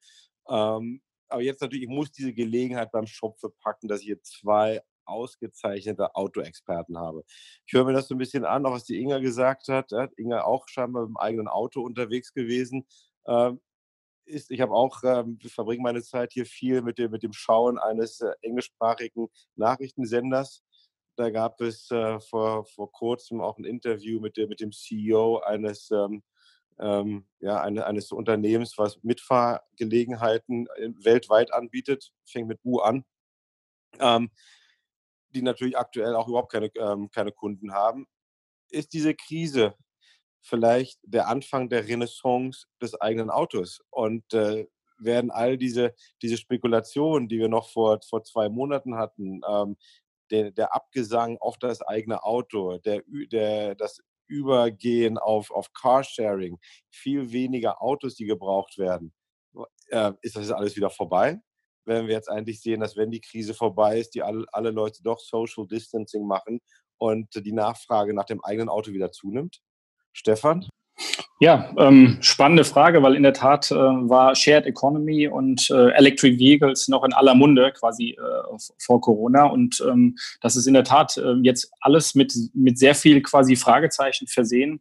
Ähm, 0.48 1.02
aber 1.28 1.42
jetzt 1.42 1.60
natürlich, 1.60 1.84
ich 1.84 1.90
muss 1.90 2.10
diese 2.10 2.32
Gelegenheit 2.32 2.90
beim 2.92 3.06
Schopfe 3.06 3.52
packen, 3.62 3.88
dass 3.88 4.00
ich 4.00 4.06
hier 4.06 4.22
zwei 4.22 4.80
ausgezeichnete 5.04 6.14
Autoexperten 6.14 6.96
habe. 6.98 7.24
Ich 7.66 7.72
höre 7.72 7.84
mir 7.84 7.92
das 7.92 8.08
so 8.08 8.14
ein 8.14 8.18
bisschen 8.18 8.44
an, 8.44 8.64
auch 8.66 8.72
was 8.72 8.84
die 8.84 9.00
Inga 9.00 9.18
gesagt 9.18 9.68
hat. 9.68 9.92
Inga 10.16 10.42
auch 10.44 10.68
scheinbar 10.68 11.02
mit 11.02 11.10
dem 11.10 11.16
eigenen 11.16 11.48
Auto 11.48 11.82
unterwegs 11.82 12.32
gewesen. 12.32 12.86
Ähm, 13.26 13.60
ist, 14.30 14.50
ich 14.50 14.60
habe 14.60 14.72
auch, 14.72 15.02
ähm, 15.04 15.38
verbringe 15.46 15.82
meine 15.82 16.02
Zeit 16.02 16.32
hier 16.32 16.46
viel 16.46 16.82
mit 16.82 16.98
dem, 16.98 17.10
mit 17.10 17.22
dem 17.22 17.32
Schauen 17.32 17.78
eines 17.78 18.20
äh, 18.20 18.32
englischsprachigen 18.42 19.28
Nachrichtensenders. 19.56 20.62
Da 21.16 21.30
gab 21.30 21.60
es 21.60 21.90
äh, 21.90 22.20
vor, 22.20 22.64
vor 22.64 22.90
kurzem 22.92 23.40
auch 23.40 23.58
ein 23.58 23.64
Interview 23.64 24.20
mit, 24.20 24.36
der, 24.36 24.48
mit 24.48 24.60
dem 24.60 24.72
CEO 24.72 25.38
eines 25.40 25.90
ähm, 25.90 26.22
ähm, 26.80 27.26
ja, 27.40 27.60
eine, 27.60 27.86
eines 27.86 28.10
Unternehmens, 28.10 28.78
was 28.78 29.02
Mitfahrgelegenheiten 29.02 30.66
äh, 30.76 30.90
weltweit 31.04 31.52
anbietet, 31.52 32.12
fängt 32.24 32.48
mit 32.48 32.60
U 32.64 32.78
an, 32.78 33.04
ähm, 33.98 34.30
die 35.30 35.42
natürlich 35.42 35.76
aktuell 35.76 36.14
auch 36.14 36.28
überhaupt 36.28 36.52
keine, 36.52 36.70
ähm, 36.76 37.10
keine 37.10 37.32
Kunden 37.32 37.72
haben. 37.72 38.06
Ist 38.70 38.92
diese 38.92 39.14
Krise 39.14 39.74
vielleicht 40.42 40.98
der 41.02 41.28
Anfang 41.28 41.68
der 41.68 41.86
Renaissance 41.86 42.66
des 42.80 43.00
eigenen 43.00 43.30
Autos? 43.30 43.80
Und 43.90 44.32
äh, 44.34 44.66
werden 45.00 45.30
all 45.30 45.56
diese, 45.56 45.94
diese 46.22 46.36
Spekulationen, 46.36 47.28
die 47.28 47.38
wir 47.38 47.48
noch 47.48 47.70
vor, 47.70 48.00
vor 48.08 48.22
zwei 48.22 48.48
Monaten 48.48 48.96
hatten, 48.96 49.40
ähm, 49.48 49.76
der, 50.30 50.52
der 50.52 50.74
Abgesang 50.74 51.38
auf 51.38 51.58
das 51.58 51.82
eigene 51.82 52.22
Auto, 52.22 52.78
der, 52.78 53.02
der, 53.32 53.74
das 53.74 54.00
übergehen 54.28 55.18
auf, 55.18 55.50
auf 55.50 55.72
Carsharing, 55.72 56.58
viel 56.88 57.32
weniger 57.32 57.82
Autos, 57.82 58.14
die 58.14 58.26
gebraucht 58.26 58.78
werden, 58.78 59.12
äh, 59.88 60.12
ist 60.22 60.36
das 60.36 60.52
alles 60.52 60.76
wieder 60.76 60.90
vorbei? 60.90 61.40
Wenn 61.84 62.06
wir 62.06 62.14
jetzt 62.14 62.30
eigentlich 62.30 62.60
sehen, 62.60 62.80
dass 62.80 62.96
wenn 62.96 63.10
die 63.10 63.20
Krise 63.20 63.54
vorbei 63.54 63.98
ist, 63.98 64.14
die 64.14 64.22
alle, 64.22 64.44
alle 64.52 64.70
Leute 64.70 65.02
doch 65.02 65.18
Social 65.18 65.66
Distancing 65.66 66.26
machen 66.26 66.60
und 66.98 67.34
die 67.34 67.52
Nachfrage 67.52 68.14
nach 68.14 68.26
dem 68.26 68.44
eigenen 68.44 68.68
Auto 68.68 68.92
wieder 68.92 69.10
zunimmt? 69.10 69.60
Stefan? 70.12 70.66
Ja, 71.42 71.72
ähm, 71.78 72.18
spannende 72.20 72.64
Frage, 72.64 73.02
weil 73.02 73.14
in 73.14 73.22
der 73.22 73.32
Tat 73.32 73.70
äh, 73.70 73.74
war 73.74 74.34
Shared 74.36 74.66
Economy 74.66 75.26
und 75.26 75.70
äh, 75.70 75.88
Electric 75.92 76.38
Vehicles 76.38 76.88
noch 76.88 77.02
in 77.02 77.14
aller 77.14 77.34
Munde 77.34 77.72
quasi 77.72 78.10
äh, 78.10 78.58
vor 78.78 79.00
Corona. 79.00 79.46
Und 79.46 79.82
ähm, 79.88 80.18
das 80.42 80.56
ist 80.56 80.66
in 80.66 80.74
der 80.74 80.84
Tat 80.84 81.16
äh, 81.16 81.36
jetzt 81.42 81.72
alles 81.80 82.14
mit, 82.14 82.34
mit 82.52 82.78
sehr 82.78 82.94
viel 82.94 83.22
quasi 83.22 83.56
Fragezeichen 83.56 84.26
versehen. 84.26 84.80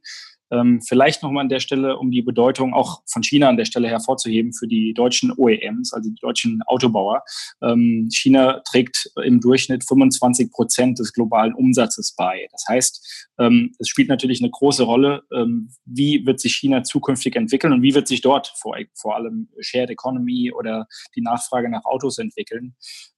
Ähm, 0.51 0.81
vielleicht 0.81 1.23
nochmal 1.23 1.43
an 1.43 1.49
der 1.49 1.59
Stelle, 1.59 1.97
um 1.97 2.11
die 2.11 2.21
Bedeutung 2.21 2.73
auch 2.73 3.01
von 3.05 3.23
China 3.23 3.49
an 3.49 3.57
der 3.57 3.65
Stelle 3.65 3.87
hervorzuheben 3.87 4.53
für 4.53 4.67
die 4.67 4.93
deutschen 4.93 5.31
OEMs, 5.31 5.93
also 5.93 6.09
die 6.09 6.19
deutschen 6.19 6.61
Autobauer. 6.67 7.23
Ähm, 7.61 8.09
China 8.11 8.61
trägt 8.69 9.11
im 9.23 9.39
Durchschnitt 9.39 9.85
25 9.87 10.51
Prozent 10.51 10.99
des 10.99 11.13
globalen 11.13 11.53
Umsatzes 11.53 12.13
bei. 12.15 12.47
Das 12.51 12.65
heißt, 12.67 13.29
ähm, 13.39 13.73
es 13.79 13.87
spielt 13.87 14.09
natürlich 14.09 14.41
eine 14.41 14.51
große 14.51 14.83
Rolle, 14.83 15.23
ähm, 15.33 15.71
wie 15.85 16.25
wird 16.25 16.39
sich 16.39 16.55
China 16.55 16.83
zukünftig 16.83 17.35
entwickeln 17.35 17.73
und 17.73 17.81
wie 17.81 17.93
wird 17.93 18.07
sich 18.07 18.21
dort 18.21 18.53
vor, 18.55 18.75
vor 18.95 19.15
allem 19.15 19.49
Shared 19.59 19.89
Economy 19.89 20.51
oder 20.51 20.87
die 21.15 21.21
Nachfrage 21.21 21.69
nach 21.69 21.85
Autos 21.85 22.17
entwickeln. 22.17 22.75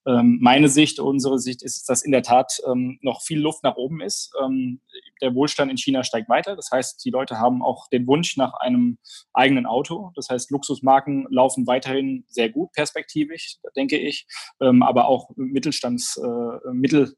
Ähm, 0.08 0.40
meine 0.42 0.68
Sicht, 0.68 1.00
unsere 1.00 1.38
Sicht 1.38 1.62
ist, 1.62 1.88
dass 1.88 2.04
in 2.04 2.12
der 2.12 2.24
Tat 2.24 2.60
ähm, 2.68 2.98
noch 3.02 3.22
viel 3.22 3.40
Luft 3.40 3.64
nach 3.64 3.76
oben 3.76 4.02
ist. 4.02 4.32
Ähm, 4.44 4.82
der 5.22 5.36
Wohlstand 5.36 5.70
in 5.70 5.78
China 5.78 6.04
steigt 6.04 6.28
weiter. 6.28 6.56
Das 6.56 6.72
heißt, 6.72 7.06
die 7.06 7.12
Leute 7.12 7.21
haben 7.30 7.62
auch 7.62 7.88
den 7.90 8.08
Wunsch 8.08 8.38
nach 8.38 8.54
einem 8.56 8.98
eigenen 9.34 9.66
Auto. 9.66 10.12
Das 10.16 10.30
heißt, 10.30 10.52
Luxusmarken 10.52 11.28
laufen 11.30 11.68
weiterhin 11.68 12.26
sehr 12.28 12.50
gut 12.50 12.72
perspektivisch, 12.74 13.58
denke 13.76 13.98
ich. 13.98 14.26
Ähm, 14.62 14.82
aber 14.84 15.08
auch 15.08 15.30
Mittelstands, 15.36 16.18
äh, 16.18 16.72
Mittel, 16.74 17.16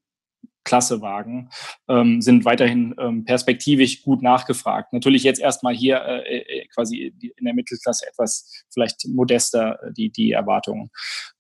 ähm, 1.90 2.22
sind 2.22 2.46
weiterhin 2.46 2.96
ähm, 3.00 3.26
perspektivisch 3.26 4.04
gut 4.04 4.22
nachgefragt. 4.22 4.94
Natürlich 4.94 5.24
jetzt 5.24 5.40
erstmal 5.42 5.76
hier 5.76 6.02
äh, 6.02 6.38
äh 6.38 6.68
quasi 6.74 7.14
in 7.22 7.46
der 7.46 7.54
Mittelklasse 7.54 8.08
etwas 8.08 8.64
vielleicht 8.74 9.06
modester 9.08 9.78
äh, 9.84 9.94
die, 9.94 10.10
die 10.10 10.32
Erwartungen. 10.32 10.90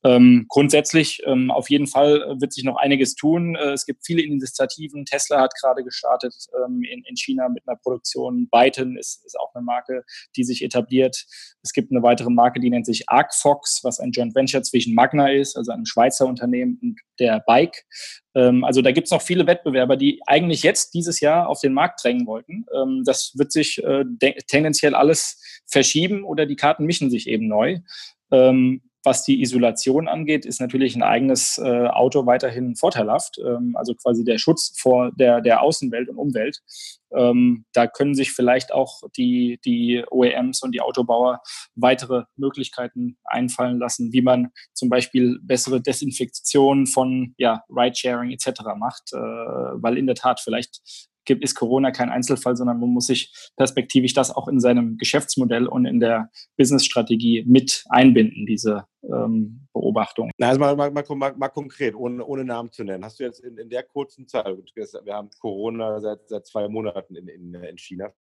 Ähm, 0.03 0.45
grundsätzlich 0.50 1.22
ähm, 1.25 1.50
auf 1.50 1.69
jeden 1.69 1.88
Fall 1.88 2.36
wird 2.39 2.51
sich 2.51 2.63
noch 2.63 2.75
einiges 2.75 3.15
tun. 3.15 3.55
Äh, 3.55 3.72
es 3.72 3.86
gibt 3.86 4.05
viele 4.05 4.22
Initiativen. 4.22 5.05
Tesla 5.05 5.41
hat 5.41 5.53
gerade 5.60 5.83
gestartet 5.83 6.36
ähm, 6.63 6.83
in, 6.83 7.03
in 7.03 7.15
China 7.15 7.48
mit 7.50 7.67
einer 7.67 7.77
Produktion. 7.77 8.50
Byton 8.50 8.98
ist, 8.98 9.25
ist 9.25 9.39
auch 9.39 9.53
eine 9.55 9.63
Marke, 9.63 10.03
die 10.36 10.43
sich 10.43 10.62
etabliert. 10.62 11.25
Es 11.62 11.72
gibt 11.72 11.91
eine 11.91 12.03
weitere 12.03 12.29
Marke, 12.29 12.60
die 12.60 12.69
nennt 12.69 12.86
sich 12.86 13.07
Arcfox, 13.07 13.81
was 13.83 14.00
ein 14.00 14.12
Joint 14.12 14.36
Venture 14.36 14.62
zwischen 14.63 14.93
Magna 14.93 15.31
ist, 15.31 15.55
also 15.55 15.72
einem 15.72 15.86
Schweizer 15.86 16.27
Unternehmen, 16.27 16.77
und 16.81 17.00
der 17.19 17.41
Bike. 17.45 17.86
Ähm, 18.36 18.65
also 18.65 18.81
da 18.81 18.91
gibt 18.91 19.07
es 19.07 19.12
noch 19.12 19.22
viele 19.22 19.48
Wettbewerber, 19.48 19.95
die 19.95 20.19
eigentlich 20.25 20.63
jetzt 20.63 20.93
dieses 20.93 21.22
Jahr 21.22 21.48
auf 21.48 21.62
den 21.62 21.74
Markt 21.74 22.03
drängen 22.03 22.27
wollten. 22.27 22.65
Ähm, 22.75 23.03
das 23.05 23.33
wird 23.38 23.51
sich 23.53 23.81
äh, 23.83 24.03
tendenziell 24.48 24.95
alles 24.95 25.41
verschieben 25.65 26.24
oder 26.24 26.45
die 26.45 26.57
Karten 26.57 26.86
mischen 26.86 27.10
sich 27.10 27.27
eben 27.27 27.48
neu. 27.48 27.79
Ähm, 28.31 28.81
was 29.03 29.24
die 29.24 29.41
Isolation 29.41 30.07
angeht, 30.07 30.45
ist 30.45 30.62
natürlich 30.62 30.95
ein 30.95 31.03
eigenes 31.03 31.57
äh, 31.57 31.88
Auto 31.88 32.25
weiterhin 32.25 32.75
vorteilhaft. 32.75 33.38
Ähm, 33.38 33.75
also 33.77 33.93
quasi 33.95 34.24
der 34.24 34.38
Schutz 34.38 34.74
vor 34.77 35.12
der, 35.12 35.41
der 35.41 35.62
Außenwelt 35.62 36.10
und 36.10 36.17
Umwelt. 36.17 36.60
Ähm, 37.15 37.65
da 37.74 37.86
können 37.86 38.15
sich 38.15 38.31
vielleicht 38.31 38.74
auch 38.74 39.01
die, 39.15 39.60
die 39.65 40.03
OEMs 40.10 40.63
und 40.63 40.74
die 40.74 40.81
Autobauer 40.81 41.41
weitere 41.75 42.24
Möglichkeiten 42.38 43.17
einfallen 43.25 43.77
lassen, 43.77 44.13
wie 44.13 44.22
man 44.22 44.51
zum 44.74 44.89
Beispiel 44.89 45.39
bessere 45.43 45.81
Desinfektion 45.81 46.88
von 46.88 47.36
ja, 47.38 47.63
Ridesharing 47.69 48.31
etc. 48.31 48.62
macht, 48.77 49.13
äh, 49.13 49.17
weil 49.17 49.98
in 49.98 50.07
der 50.07 50.15
Tat 50.15 50.39
vielleicht 50.39 51.10
ist 51.30 51.56
Corona 51.56 51.92
kein 51.92 52.10
Einzelfall, 52.10 52.56
sondern 52.56 52.80
man 52.80 52.89
muss 52.89 53.08
sich 53.08 53.34
perspektivisch 53.56 54.13
das 54.13 54.32
auch 54.32 54.48
in 54.48 54.60
seinem 54.60 54.98
Geschäftsmodell 54.98 55.68
und 55.68 55.86
in 55.86 56.00
der 56.00 56.30
Businessstrategie 56.58 57.44
mit 57.46 57.84
einbinden, 57.89 58.46
diese 58.46 58.86
ähm, 59.03 59.68
Beobachtung. 59.74 60.32
Na, 60.38 60.50
also 60.50 60.60
mal, 60.60 60.75
mal, 60.75 60.92
mal, 60.92 61.34
mal, 61.36 61.50
konkret, 61.50 61.96
ohne, 61.96 62.25
ohne 62.25 62.46
Namen 62.46 62.72
zu 62.72 62.84
nennen. 62.84 63.03
Hast 63.03 63.20
du 63.20 63.24
jetzt 63.24 63.39
in, 63.39 63.58
in 63.58 63.70
der 63.70 63.84
kurzen 63.84 64.27
Zeit, 64.27 64.46
wir 64.46 65.13
haben 65.13 65.30
Corona 65.39 66.00
seit, 66.00 66.27
seit 66.27 66.46
zwei 66.46 66.68
Monaten 66.68 67.15
in, 67.15 67.27
in, 67.27 67.53
in 67.53 67.77
China, 67.77 68.13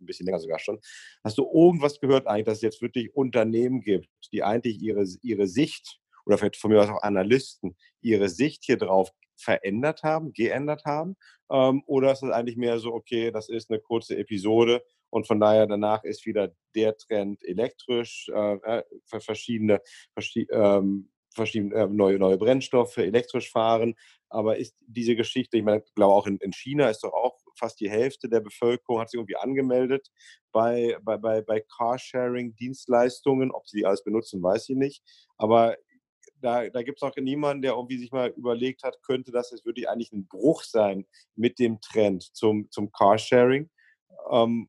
ein 0.00 0.06
bisschen 0.06 0.26
länger 0.26 0.38
sogar 0.38 0.58
schon. 0.58 0.80
Hast 1.24 1.38
du 1.38 1.48
irgendwas 1.52 2.00
gehört 2.00 2.26
eigentlich, 2.26 2.46
dass 2.46 2.56
es 2.56 2.62
jetzt 2.62 2.82
wirklich 2.82 3.14
Unternehmen 3.14 3.80
gibt, 3.82 4.08
die 4.32 4.42
eigentlich 4.42 4.80
ihre, 4.80 5.04
ihre 5.22 5.46
Sicht 5.46 6.00
oder 6.26 6.38
vielleicht 6.38 6.56
von 6.56 6.70
mir 6.70 6.80
aus 6.80 6.88
auch 6.88 7.02
Analysten 7.02 7.76
ihre 8.00 8.28
Sicht 8.28 8.64
hier 8.64 8.76
drauf 8.76 9.10
verändert 9.40 10.02
haben, 10.02 10.32
geändert 10.32 10.84
haben? 10.84 11.16
Ähm, 11.50 11.82
oder 11.86 12.12
ist 12.12 12.22
es 12.22 12.30
eigentlich 12.30 12.56
mehr 12.56 12.78
so, 12.78 12.92
okay, 12.92 13.30
das 13.30 13.48
ist 13.48 13.70
eine 13.70 13.80
kurze 13.80 14.16
Episode 14.16 14.82
Und 15.10 15.26
von 15.26 15.40
daher 15.40 15.66
danach 15.66 16.04
ist 16.04 16.26
wieder 16.26 16.54
der 16.74 16.96
Trend 16.96 17.42
elektrisch, 17.44 18.28
äh, 18.32 18.54
äh 18.54 18.84
verschiedene, 19.06 19.80
verschiedene 20.14 20.78
ähm, 20.78 21.10
verschiedene 21.34 21.74
äh, 21.74 21.86
neue, 21.86 22.18
neue 22.18 22.38
Brennstoffe, 22.38 22.96
elektrisch 22.98 23.50
fahren. 23.50 23.94
Aber 24.28 24.58
ist 24.58 24.76
diese 24.86 25.16
Geschichte, 25.16 25.56
ich 25.56 25.64
meine, 25.64 25.82
ich 25.84 25.94
glaube 25.94 26.14
auch 26.14 26.26
in, 26.26 26.36
in 26.38 26.52
China 26.52 26.88
ist 26.88 27.02
doch 27.02 27.12
auch 27.12 27.38
fast 27.56 27.80
die 27.80 27.90
Hälfte 27.90 28.28
der 28.28 28.40
Bevölkerung 28.40 29.00
hat 29.00 29.10
sich 29.10 29.18
irgendwie 29.18 29.36
angemeldet 29.36 30.10
bei, 30.52 30.96
bei, 31.02 31.16
bei, 31.16 31.42
bei 31.42 31.60
Carsharing-Dienstleistungen. 31.60 33.50
Ob 33.50 33.68
sie 33.68 33.78
die 33.78 33.86
alles 33.86 34.04
benutzen, 34.04 34.42
weiß 34.42 34.68
ich 34.70 34.76
nicht. 34.76 35.02
Aber 35.36 35.76
da, 36.40 36.68
da 36.68 36.82
gibt 36.82 36.98
es 36.98 37.02
auch 37.02 37.14
niemanden, 37.16 37.62
der 37.62 37.72
irgendwie 37.72 37.98
sich 37.98 38.12
mal 38.12 38.30
überlegt 38.36 38.82
hat, 38.82 39.02
könnte 39.02 39.32
das 39.32 39.50
jetzt 39.50 39.64
wirklich 39.66 39.88
eigentlich 39.88 40.12
ein 40.12 40.26
Bruch 40.26 40.62
sein 40.62 41.06
mit 41.36 41.58
dem 41.58 41.80
Trend 41.80 42.34
zum, 42.34 42.70
zum 42.70 42.90
Carsharing? 42.92 43.70
Ähm, 44.30 44.68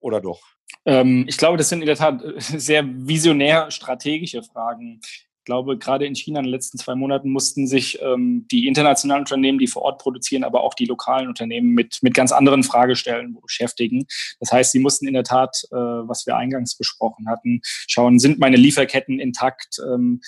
oder 0.00 0.20
doch? 0.20 0.40
Ähm, 0.86 1.26
ich 1.28 1.36
glaube, 1.36 1.58
das 1.58 1.68
sind 1.68 1.80
in 1.80 1.86
der 1.86 1.96
Tat 1.96 2.22
sehr 2.38 2.84
visionär 2.86 3.70
strategische 3.70 4.42
Fragen. 4.42 5.00
Ich 5.02 5.44
glaube, 5.44 5.78
gerade 5.78 6.06
in 6.06 6.14
China 6.14 6.40
in 6.40 6.44
den 6.44 6.52
letzten 6.52 6.78
zwei 6.78 6.94
Monaten 6.94 7.30
mussten 7.30 7.66
sich 7.66 8.00
ähm, 8.02 8.46
die 8.50 8.66
internationalen 8.66 9.22
Unternehmen, 9.22 9.58
die 9.58 9.66
vor 9.66 9.82
Ort 9.82 10.00
produzieren, 10.00 10.44
aber 10.44 10.62
auch 10.62 10.74
die 10.74 10.84
lokalen 10.84 11.28
Unternehmen 11.28 11.70
mit, 11.70 11.98
mit 12.02 12.14
ganz 12.14 12.30
anderen 12.30 12.62
Fragestellungen 12.62 13.36
beschäftigen. 13.40 14.06
Das 14.38 14.52
heißt, 14.52 14.72
sie 14.72 14.78
mussten 14.78 15.08
in 15.08 15.14
der 15.14 15.24
Tat, 15.24 15.62
äh, 15.70 15.76
was 15.76 16.26
wir 16.26 16.36
eingangs 16.36 16.76
besprochen 16.76 17.28
hatten, 17.28 17.60
schauen, 17.64 18.18
sind 18.18 18.38
meine 18.38 18.56
Lieferketten 18.56 19.18
intakt? 19.18 19.80
Ähm, 19.84 20.20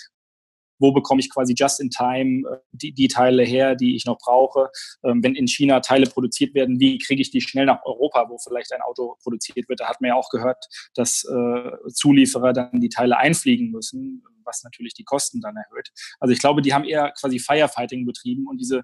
wo 0.83 0.93
bekomme 0.93 1.21
ich 1.21 1.31
quasi 1.33 1.55
just 1.57 1.81
in 1.81 1.91
time 1.91 2.49
äh, 2.49 2.59
die, 2.73 2.93
die 2.93 3.09
Teile 3.09 3.45
her, 3.45 3.75
die 3.77 3.97
ich 3.97 4.05
noch 4.05 4.19
brauche. 4.19 4.69
Ähm, 5.05 5.23
wenn 5.23 5.35
in 5.35 5.47
China 5.47 5.81
Teile 5.81 6.07
produziert 6.07 6.55
werden, 6.55 6.81
wie 6.81 6.99
kriege 6.99 7.23
ich 7.23 7.31
die 7.31 7.41
schnell 7.41 7.67
nach 7.67 7.85
Europa, 7.85 8.29
wo 8.29 8.37
vielleicht 8.39 8.73
ein 8.73 8.83
Auto 8.83 9.17
produziert 9.23 9.69
wird? 9.69 9.81
Da 9.81 9.89
hat 9.89 10.01
man 10.01 10.09
ja 10.09 10.15
auch 10.17 10.29
gehört, 10.31 10.67
dass 10.95 11.25
äh, 11.25 11.91
Zulieferer 11.93 12.53
dann 12.53 12.81
die 12.81 12.89
Teile 12.89 13.17
einfliegen 13.17 13.71
müssen, 13.71 14.25
was 14.45 14.65
natürlich 14.65 14.95
die 14.95 15.05
Kosten 15.05 15.41
dann 15.41 15.57
erhöht. 15.57 15.91
Also 16.19 16.33
ich 16.33 16.41
glaube, 16.41 16.63
die 16.63 16.75
haben 16.75 16.85
eher 16.85 17.13
quasi 17.19 17.39
Firefighting 17.39 18.05
betrieben 18.05 18.47
und 18.49 18.59
diese 18.59 18.83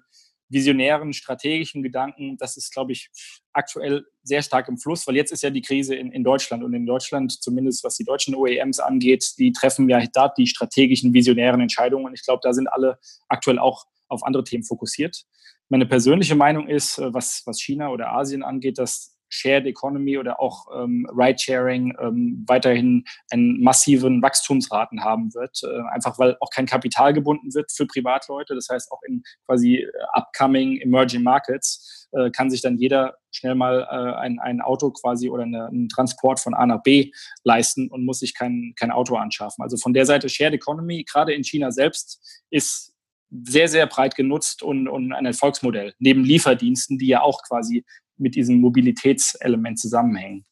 visionären, 0.49 1.13
strategischen 1.13 1.83
Gedanken, 1.83 2.37
das 2.37 2.57
ist, 2.57 2.73
glaube 2.73 2.91
ich, 2.91 3.09
aktuell 3.53 4.05
sehr 4.23 4.41
stark 4.41 4.67
im 4.67 4.77
Fluss, 4.77 5.07
weil 5.07 5.15
jetzt 5.15 5.31
ist 5.31 5.43
ja 5.43 5.49
die 5.49 5.61
Krise 5.61 5.95
in, 5.95 6.11
in 6.11 6.23
Deutschland 6.23 6.63
und 6.63 6.73
in 6.73 6.85
Deutschland, 6.85 7.31
zumindest 7.41 7.83
was 7.83 7.95
die 7.95 8.03
deutschen 8.03 8.35
OEMs 8.35 8.79
angeht, 8.79 9.33
die 9.37 9.51
treffen 9.51 9.87
ja 9.89 10.03
da 10.13 10.29
die 10.29 10.47
strategischen, 10.47 11.13
visionären 11.13 11.61
Entscheidungen 11.61 12.05
und 12.05 12.13
ich 12.13 12.23
glaube, 12.23 12.41
da 12.43 12.53
sind 12.53 12.67
alle 12.67 12.99
aktuell 13.27 13.59
auch 13.59 13.85
auf 14.07 14.23
andere 14.23 14.43
Themen 14.43 14.63
fokussiert. 14.63 15.23
Meine 15.69 15.85
persönliche 15.85 16.35
Meinung 16.35 16.67
ist, 16.67 16.97
äh, 16.97 17.13
was, 17.13 17.43
was 17.45 17.61
China 17.61 17.89
oder 17.89 18.11
Asien 18.11 18.43
angeht, 18.43 18.79
dass 18.79 19.18
Shared 19.29 19.65
Economy 19.65 20.17
oder 20.17 20.41
auch 20.41 20.67
ähm, 20.75 21.07
Ride-Sharing 21.15 21.95
ähm, 21.99 22.45
weiterhin 22.47 23.05
einen 23.31 23.61
massiven 23.61 24.21
Wachstumsraten 24.21 25.03
haben 25.03 25.33
wird, 25.33 25.61
äh, 25.63 25.81
einfach 25.93 26.19
weil 26.19 26.37
auch 26.39 26.49
kein 26.49 26.65
Kapital 26.65 27.13
gebunden 27.13 27.53
wird 27.53 27.71
für 27.71 27.85
Privatleute. 27.85 28.55
Das 28.55 28.67
heißt, 28.69 28.91
auch 28.91 29.01
in 29.07 29.23
quasi 29.45 29.77
äh, 29.77 29.91
upcoming 30.13 30.81
emerging 30.81 31.23
markets 31.23 32.07
äh, 32.11 32.31
kann 32.31 32.49
sich 32.49 32.61
dann 32.61 32.77
jeder 32.77 33.17
schnell 33.31 33.55
mal 33.55 33.81
äh, 33.81 34.19
ein, 34.19 34.39
ein 34.39 34.61
Auto 34.61 34.91
quasi 34.91 35.29
oder 35.29 35.43
eine, 35.43 35.67
einen 35.67 35.89
Transport 35.89 36.39
von 36.39 36.53
A 36.53 36.65
nach 36.65 36.81
B 36.81 37.11
leisten 37.43 37.89
und 37.89 38.05
muss 38.05 38.19
sich 38.19 38.33
kein, 38.33 38.73
kein 38.77 38.91
Auto 38.91 39.15
anschaffen. 39.15 39.63
Also 39.63 39.77
von 39.77 39.93
der 39.93 40.05
Seite 40.05 40.29
Shared 40.29 40.53
Economy, 40.53 41.03
gerade 41.03 41.33
in 41.33 41.43
China 41.43 41.71
selbst, 41.71 42.43
ist 42.49 42.93
sehr, 43.31 43.67
sehr 43.67 43.85
breit 43.85 44.15
genutzt 44.15 44.63
und, 44.63 44.87
und 44.87 45.13
ein 45.13 45.25
Erfolgsmodell. 45.25 45.93
Neben 45.99 46.23
Lieferdiensten, 46.23 46.97
die 46.97 47.07
ja 47.07 47.21
auch 47.21 47.43
quasi 47.43 47.85
mit 48.19 48.35
diesem 48.35 48.59
Mobilitätselement 48.59 49.79
zusammenhängen. 49.79 50.45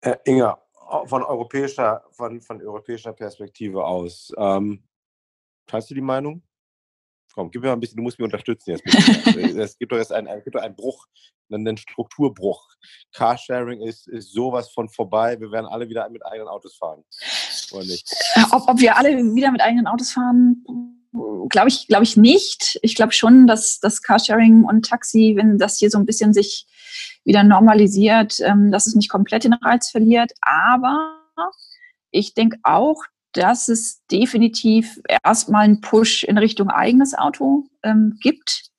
Äh, 0.00 0.16
Inga, 0.24 0.60
von 1.06 1.22
europäischer, 1.22 2.04
von, 2.12 2.40
von 2.40 2.62
europäischer 2.62 3.12
Perspektive 3.12 3.84
aus, 3.84 4.32
ähm, 4.38 4.84
teilst 5.66 5.90
du 5.90 5.94
die 5.94 6.00
Meinung? 6.00 6.42
Komm, 7.34 7.50
gib 7.50 7.62
mir 7.62 7.68
mal 7.68 7.74
ein 7.74 7.80
bisschen, 7.80 7.96
du 7.96 8.02
musst 8.02 8.18
mich 8.18 8.24
unterstützen 8.24 8.70
jetzt. 8.70 8.84
es 9.36 9.78
gibt 9.78 9.92
doch 9.92 9.98
jetzt 9.98 10.12
einen, 10.12 10.42
gibt 10.42 10.56
doch 10.56 10.62
einen 10.62 10.74
Bruch, 10.74 11.06
einen 11.52 11.76
Strukturbruch. 11.76 12.66
Carsharing 13.12 13.80
ist, 13.82 14.08
ist 14.08 14.32
sowas 14.32 14.70
von 14.70 14.88
vorbei. 14.88 15.38
Wir 15.38 15.50
werden 15.52 15.66
alle 15.66 15.88
wieder 15.88 16.08
mit 16.08 16.24
eigenen 16.24 16.48
Autos 16.48 16.76
fahren. 16.76 17.04
Oder 17.72 17.84
nicht? 17.84 18.10
Ob, 18.52 18.68
ob 18.68 18.80
wir 18.80 18.96
alle 18.96 19.10
wieder 19.10 19.52
mit 19.52 19.60
eigenen 19.60 19.86
Autos 19.86 20.12
fahren, 20.12 20.64
glaube 21.48 21.68
ich, 21.68 21.86
glaube 21.86 22.04
ich 22.04 22.16
nicht. 22.16 22.78
Ich 22.82 22.94
glaube 22.94 23.12
schon, 23.12 23.46
dass 23.46 23.80
das 23.80 24.02
Carsharing 24.02 24.64
und 24.64 24.86
Taxi, 24.88 25.34
wenn 25.36 25.58
das 25.58 25.78
hier 25.78 25.90
so 25.90 25.98
ein 25.98 26.06
bisschen 26.06 26.32
sich 26.32 26.66
wieder 27.24 27.42
normalisiert, 27.42 28.40
ähm, 28.40 28.70
dass 28.70 28.86
es 28.86 28.94
nicht 28.94 29.10
komplett 29.10 29.44
den 29.44 29.52
Reiz 29.52 29.90
verliert. 29.90 30.32
Aber 30.40 31.18
ich 32.10 32.34
denke 32.34 32.58
auch, 32.62 33.02
dass 33.32 33.68
es 33.68 34.04
definitiv 34.10 34.98
erstmal 35.22 35.64
einen 35.64 35.80
Push 35.80 36.24
in 36.24 36.38
Richtung 36.38 36.70
eigenes 36.70 37.14
Auto 37.14 37.64
ähm, 37.82 38.18
gibt. 38.20 38.70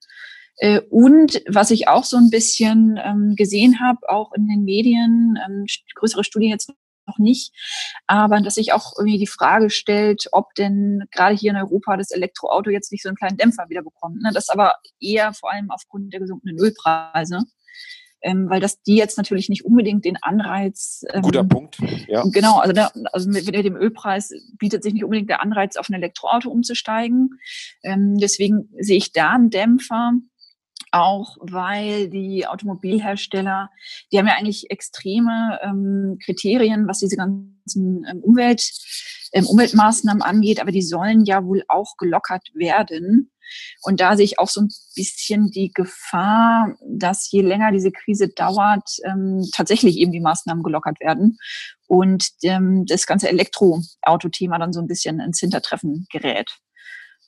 Äh, 0.57 0.81
und 0.89 1.41
was 1.47 1.71
ich 1.71 1.87
auch 1.87 2.03
so 2.03 2.17
ein 2.17 2.29
bisschen 2.29 2.99
ähm, 3.03 3.35
gesehen 3.35 3.79
habe, 3.79 4.09
auch 4.09 4.33
in 4.33 4.47
den 4.47 4.63
Medien, 4.63 5.39
ähm, 5.45 5.65
größere 5.95 6.23
Studien 6.23 6.51
jetzt 6.51 6.73
noch 7.09 7.19
nicht, 7.19 7.53
aber 8.07 8.39
dass 8.41 8.55
sich 8.55 8.73
auch 8.73 8.93
irgendwie 8.97 9.17
die 9.17 9.27
Frage 9.27 9.69
stellt, 9.69 10.27
ob 10.31 10.53
denn 10.55 11.03
gerade 11.11 11.35
hier 11.35 11.51
in 11.51 11.57
Europa 11.57 11.97
das 11.97 12.11
Elektroauto 12.11 12.69
jetzt 12.69 12.91
nicht 12.91 13.03
so 13.03 13.09
einen 13.09 13.17
kleinen 13.17 13.37
Dämpfer 13.37 13.65
wieder 13.69 13.81
bekommt. 13.81 14.21
Ne? 14.21 14.31
Das 14.33 14.49
aber 14.49 14.75
eher 15.01 15.33
vor 15.33 15.51
allem 15.51 15.71
aufgrund 15.71 16.13
der 16.13 16.19
gesunkenen 16.19 16.57
Ölpreise 16.59 17.41
ähm, 18.21 18.49
weil 18.49 18.59
das 18.59 18.81
die 18.83 18.95
jetzt 18.95 19.17
natürlich 19.17 19.49
nicht 19.49 19.65
unbedingt 19.65 20.05
den 20.05 20.17
Anreiz. 20.21 21.03
Ähm, 21.13 21.21
Guter 21.21 21.43
Punkt. 21.43 21.77
Ja. 22.07 22.23
Genau, 22.31 22.59
also, 22.59 22.73
da, 22.73 22.91
also 23.11 23.29
mit, 23.29 23.45
mit, 23.45 23.65
dem 23.65 23.75
Ölpreis 23.75 24.31
bietet 24.57 24.83
sich 24.83 24.93
nicht 24.93 25.03
unbedingt 25.03 25.29
der 25.29 25.41
Anreiz, 25.41 25.77
auf 25.77 25.89
ein 25.89 25.93
Elektroauto 25.93 26.49
umzusteigen. 26.49 27.39
Ähm, 27.83 28.17
deswegen 28.17 28.69
sehe 28.79 28.97
ich 28.97 29.13
da 29.13 29.31
einen 29.31 29.49
Dämpfer 29.49 30.13
auch 30.91 31.37
weil 31.39 32.09
die 32.09 32.47
Automobilhersteller, 32.47 33.69
die 34.11 34.17
haben 34.17 34.27
ja 34.27 34.35
eigentlich 34.35 34.69
extreme 34.71 35.59
ähm, 35.63 36.17
Kriterien, 36.23 36.87
was 36.87 36.99
diese 36.99 37.17
ganzen 37.17 37.59
ähm, 38.09 38.19
Umwelt, 38.21 38.63
ähm, 39.33 39.45
Umweltmaßnahmen 39.45 40.21
angeht, 40.21 40.59
aber 40.59 40.71
die 40.71 40.81
sollen 40.81 41.25
ja 41.25 41.43
wohl 41.45 41.63
auch 41.67 41.97
gelockert 41.97 42.49
werden. 42.53 43.31
Und 43.81 43.99
da 43.99 44.15
sehe 44.15 44.25
ich 44.25 44.39
auch 44.39 44.49
so 44.49 44.61
ein 44.61 44.69
bisschen 44.95 45.49
die 45.49 45.71
Gefahr, 45.71 46.75
dass 46.87 47.31
je 47.31 47.41
länger 47.41 47.71
diese 47.71 47.91
Krise 47.91 48.29
dauert, 48.29 48.97
ähm, 49.05 49.43
tatsächlich 49.53 49.97
eben 49.97 50.11
die 50.11 50.19
Maßnahmen 50.19 50.63
gelockert 50.63 50.99
werden 50.99 51.37
und 51.87 52.29
ähm, 52.43 52.85
das 52.85 53.07
ganze 53.07 53.29
Elektroauto-Thema 53.29 54.59
dann 54.59 54.73
so 54.73 54.79
ein 54.79 54.87
bisschen 54.87 55.19
ins 55.19 55.39
Hintertreffen 55.39 56.07
gerät. 56.11 56.59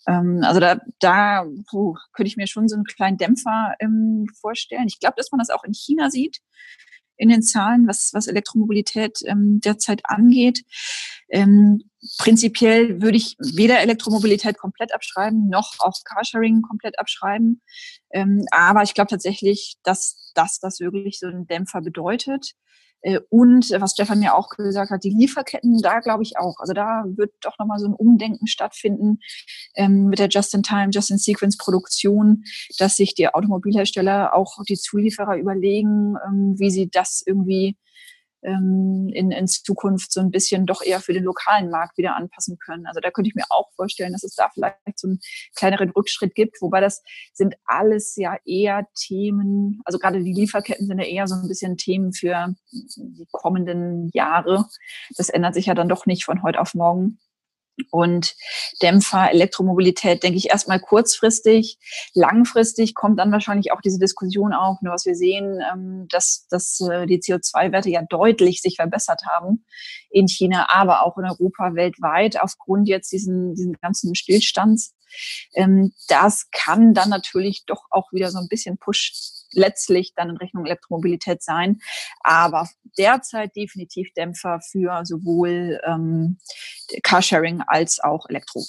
Ähm, 0.08 0.42
also 0.44 0.60
da, 0.60 0.80
da 1.00 1.46
puh, 1.70 1.96
könnte 2.14 2.28
ich 2.28 2.38
mir 2.38 2.48
schon 2.48 2.68
so 2.68 2.76
einen 2.76 2.86
kleinen 2.86 3.18
Dämpfer 3.18 3.76
ähm, 3.80 4.28
vorstellen. 4.40 4.88
Ich 4.88 5.00
glaube, 5.00 5.16
dass 5.18 5.32
man 5.32 5.40
das 5.40 5.50
auch 5.50 5.64
in 5.64 5.74
China 5.74 6.10
sieht 6.10 6.42
in 7.22 7.30
den 7.30 7.44
Zahlen, 7.44 7.88
was, 7.88 8.10
was 8.14 8.26
Elektromobilität 8.26 9.20
ähm, 9.28 9.62
derzeit 9.62 10.02
angeht. 10.06 10.64
Ähm, 11.30 11.84
prinzipiell 12.18 13.00
würde 13.00 13.18
ich 13.18 13.36
weder 13.38 13.80
Elektromobilität 13.80 14.58
komplett 14.58 14.92
abschreiben, 14.92 15.48
noch 15.48 15.76
auch 15.80 15.94
Carsharing 16.04 16.64
komplett 16.64 16.98
abschreiben. 16.98 17.62
Ähm, 18.10 18.46
aber 18.50 18.82
ich 18.82 18.96
glaube 18.96 19.10
tatsächlich, 19.10 19.76
dass, 19.84 20.32
dass 20.34 20.60
das 20.60 20.80
wirklich 20.80 21.20
so 21.20 21.28
einen 21.28 21.46
Dämpfer 21.46 21.82
bedeutet. 21.82 22.54
Äh, 23.02 23.20
und 23.30 23.72
was 23.80 23.92
Stefan 23.92 24.22
ja 24.22 24.36
auch 24.36 24.50
gesagt 24.50 24.92
hat, 24.92 25.04
die 25.04 25.10
Lieferketten, 25.10 25.80
da 25.82 26.00
glaube 26.00 26.24
ich 26.24 26.38
auch. 26.38 26.60
Also 26.60 26.74
da 26.74 27.04
wird 27.08 27.34
doch 27.42 27.58
nochmal 27.60 27.80
so 27.80 27.88
ein 27.88 27.94
Umdenken 27.94 28.48
stattfinden 28.48 29.20
ähm, 29.76 30.08
mit 30.08 30.20
der 30.20 30.30
Just-in-Time, 30.30 30.90
Just-in-Sequence-Produktion, 30.92 32.44
dass 32.78 32.96
sich 32.96 33.16
die 33.16 33.28
Automobilhersteller 33.28 34.36
auch 34.36 34.64
die 34.68 34.78
Zulieferer 34.78 35.38
überlegen, 35.38 36.16
ähm, 36.28 36.56
wie 36.58 36.72
sie 36.72 36.90
das 36.90 37.24
irgendwie 37.26 37.78
in, 38.41 39.32
in 39.32 39.47
Zukunft 39.47 40.12
so 40.12 40.19
ein 40.19 40.32
bisschen 40.32 40.65
doch 40.65 40.82
eher 40.82 40.99
für 40.99 41.13
den 41.13 41.23
lokalen 41.23 41.69
Markt 41.69 41.97
wieder 41.97 42.15
anpassen 42.15 42.58
können. 42.58 42.88
Also 42.88 42.99
da 42.99 43.12
könnte 43.12 43.30
ich 43.30 43.36
mir 43.36 43.45
auch 43.49 43.69
vorstellen, 43.75 44.13
dass 44.13 44.23
es 44.23 44.36
da 44.36 44.49
vielleicht 44.54 44.77
so 44.95 45.08
einen 45.08 45.19
kleineren 45.56 45.91
Rückschritt 45.91 46.34
gibt, 46.34 46.62
wobei 46.62 46.82
das 46.82 47.01
sind 47.34 47.56
alles 47.65 48.15
ja 48.15 48.38
eher 48.45 48.88
Themen, 48.95 49.82
also 49.86 49.99
gerade 49.99 50.23
die 50.23 50.34
Lieferketten 50.34 50.88
sind 50.88 50.99
ja 50.99 51.06
eher 51.06 51.27
so 51.27 51.36
ein 51.36 51.47
bisschen 51.47 51.77
Themen 51.77 52.13
für 52.13 52.54
die 52.71 53.27
kommenden 53.32 54.10
Jahre. 54.13 54.65
Das 55.17 55.30
ändert 55.30 55.54
sich 55.54 55.67
ja 55.67 55.75
dann 55.75 55.89
doch 55.89 56.06
nicht 56.06 56.25
von 56.25 56.41
heute 56.41 56.60
auf 56.60 56.73
morgen 56.73 57.19
und 57.90 58.36
Dämpfer, 58.82 59.32
Elektromobilität, 59.32 60.24
denke 60.24 60.38
ich 60.38 60.50
erstmal 60.50 60.80
kurzfristig. 60.80 61.78
Langfristig 62.14 62.96
kommt 62.96 63.20
dann 63.20 63.32
wahrscheinlich 63.32 63.72
auch 63.72 63.82
diese 63.82 64.00
Diskussion 64.00 64.54
auf, 64.54 64.78
nur 64.82 64.94
was 64.94 65.06
wir 65.06 65.16
sehen, 65.16 65.60
ähm, 65.72 66.08
dass, 66.10 66.48
dass 66.50 66.80
äh, 66.82 67.06
die 67.06 67.20
CO2-Werte 67.20 67.90
ja 67.90 68.02
deutlich 68.04 68.62
sich 68.62 68.76
verbessert 68.76 69.22
haben 69.26 69.66
in 70.10 70.28
China, 70.28 70.68
aber 70.70 71.06
auch 71.06 71.18
in 71.18 71.26
Europa 71.26 71.74
weltweit 71.76 72.40
aufgrund 72.40 72.88
jetzt 72.88 73.12
diesen, 73.12 73.56
diesen 73.56 73.74
ganzen 73.74 74.16
Stillstands. 74.16 74.96
Ähm, 75.56 75.94
das 76.08 76.50
kann 76.52 76.94
dann 76.94 77.10
natürlich 77.10 77.66
doch 77.66 77.86
auch 77.90 78.12
wieder 78.12 78.32
so 78.32 78.40
ein 78.40 78.48
bisschen 78.48 78.78
Push 78.78 79.40
letztlich 79.54 80.14
dann 80.16 80.30
in 80.30 80.38
Richtung 80.38 80.66
Elektromobilität 80.66 81.44
sein. 81.44 81.80
Aber 82.22 82.68
derzeit 82.98 83.56
definitiv 83.56 84.14
Dämpfer 84.14 84.60
für 84.62 85.06
sowohl 85.06 85.80
ähm, 85.86 86.38
Carsharing 87.04 87.62
als 87.68 88.00
auch 88.00 88.28
Elektro. 88.30 88.64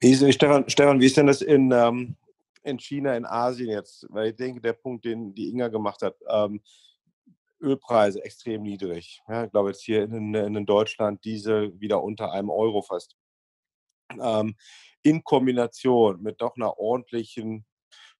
Wie 0.00 0.10
ist, 0.10 0.34
Stefan, 0.34 0.68
Stefan, 0.68 1.00
wie 1.00 1.06
ist 1.06 1.16
denn 1.16 1.26
das 1.26 1.42
in, 1.42 1.72
ähm, 1.72 2.16
in 2.62 2.78
China, 2.78 3.16
in 3.16 3.24
Asien 3.24 3.70
jetzt? 3.70 4.06
Weil 4.10 4.30
ich 4.30 4.36
denke, 4.36 4.60
der 4.60 4.72
Punkt, 4.72 5.04
den 5.04 5.34
die 5.34 5.50
Inga 5.50 5.68
gemacht 5.68 6.02
hat, 6.02 6.16
ähm, 6.28 6.60
Ölpreise 7.62 8.22
extrem 8.24 8.62
niedrig. 8.62 9.22
Ja, 9.28 9.44
ich 9.44 9.52
glaube 9.52 9.70
jetzt 9.70 9.82
hier 9.82 10.02
in, 10.02 10.34
in, 10.34 10.66
Deutschland 10.66 11.24
diese 11.24 11.78
wieder 11.80 12.02
unter 12.02 12.32
einem 12.32 12.50
Euro 12.50 12.82
fast. 12.82 13.16
Ähm, 14.20 14.56
in 15.02 15.24
Kombination 15.24 16.22
mit 16.22 16.40
doch 16.40 16.56
einer 16.56 16.78
ordentlichen 16.78 17.64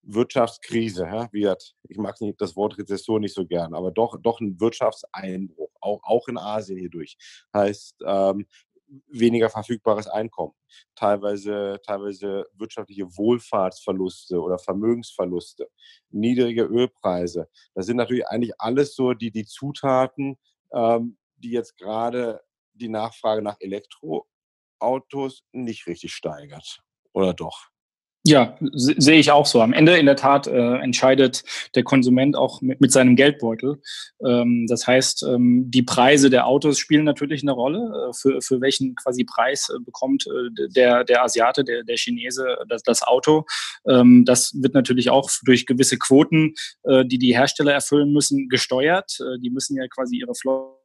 Wirtschaftskrise, 0.02 1.04
ja, 1.04 1.28
wie 1.32 1.48
hat, 1.48 1.74
ich 1.88 1.96
mag 1.96 2.16
das 2.38 2.56
Wort 2.56 2.78
Rezession 2.78 3.20
nicht 3.20 3.34
so 3.34 3.46
gern, 3.46 3.74
aber 3.74 3.90
doch, 3.92 4.18
doch 4.20 4.40
ein 4.40 4.58
Wirtschaftseinbruch, 4.60 5.70
auch, 5.80 6.00
auch 6.02 6.28
in 6.28 6.38
Asien 6.38 6.78
hierdurch. 6.78 7.16
Heißt, 7.54 7.96
ähm, 8.04 8.46
weniger 9.08 9.48
verfügbares 9.48 10.06
Einkommen, 10.06 10.54
teilweise, 10.94 11.80
teilweise 11.84 12.46
wirtschaftliche 12.54 13.06
Wohlfahrtsverluste 13.16 14.40
oder 14.40 14.58
Vermögensverluste, 14.58 15.68
niedrige 16.10 16.64
Ölpreise. 16.64 17.48
Das 17.74 17.86
sind 17.86 17.96
natürlich 17.96 18.26
eigentlich 18.26 18.60
alles 18.60 18.94
so 18.94 19.14
die, 19.14 19.30
die 19.30 19.46
Zutaten, 19.46 20.36
ähm, 20.72 21.16
die 21.36 21.50
jetzt 21.50 21.76
gerade 21.76 22.40
die 22.74 22.88
Nachfrage 22.88 23.42
nach 23.42 23.56
Elektroautos 23.60 25.42
nicht 25.52 25.86
richtig 25.86 26.12
steigert. 26.12 26.82
Oder 27.12 27.34
doch? 27.34 27.71
Ja, 28.24 28.56
sehe 28.60 29.18
ich 29.18 29.32
auch 29.32 29.46
so. 29.46 29.60
Am 29.60 29.72
Ende 29.72 29.96
in 29.96 30.06
der 30.06 30.14
Tat 30.14 30.46
äh, 30.46 30.76
entscheidet 30.76 31.42
der 31.74 31.82
Konsument 31.82 32.36
auch 32.36 32.60
mit, 32.60 32.80
mit 32.80 32.92
seinem 32.92 33.16
Geldbeutel. 33.16 33.82
Ähm, 34.24 34.66
das 34.68 34.86
heißt, 34.86 35.24
ähm, 35.24 35.64
die 35.68 35.82
Preise 35.82 36.30
der 36.30 36.46
Autos 36.46 36.78
spielen 36.78 37.02
natürlich 37.02 37.42
eine 37.42 37.50
Rolle. 37.50 37.80
Äh, 37.80 38.12
für, 38.12 38.40
für 38.40 38.60
welchen 38.60 38.94
quasi 38.94 39.24
Preis 39.24 39.70
äh, 39.70 39.80
bekommt 39.84 40.24
äh, 40.28 40.68
der, 40.68 41.02
der 41.02 41.24
Asiate, 41.24 41.64
der, 41.64 41.82
der 41.82 41.96
Chinese 41.96 42.58
das, 42.68 42.84
das 42.84 43.02
Auto? 43.02 43.44
Ähm, 43.88 44.24
das 44.24 44.52
wird 44.54 44.74
natürlich 44.74 45.10
auch 45.10 45.28
durch 45.44 45.66
gewisse 45.66 45.98
Quoten, 45.98 46.54
äh, 46.84 47.04
die 47.04 47.18
die 47.18 47.34
Hersteller 47.34 47.72
erfüllen 47.72 48.12
müssen, 48.12 48.48
gesteuert. 48.48 49.18
Äh, 49.18 49.40
die 49.40 49.50
müssen 49.50 49.76
ja 49.76 49.88
quasi 49.88 50.18
ihre 50.18 50.36
Flotte 50.36 50.81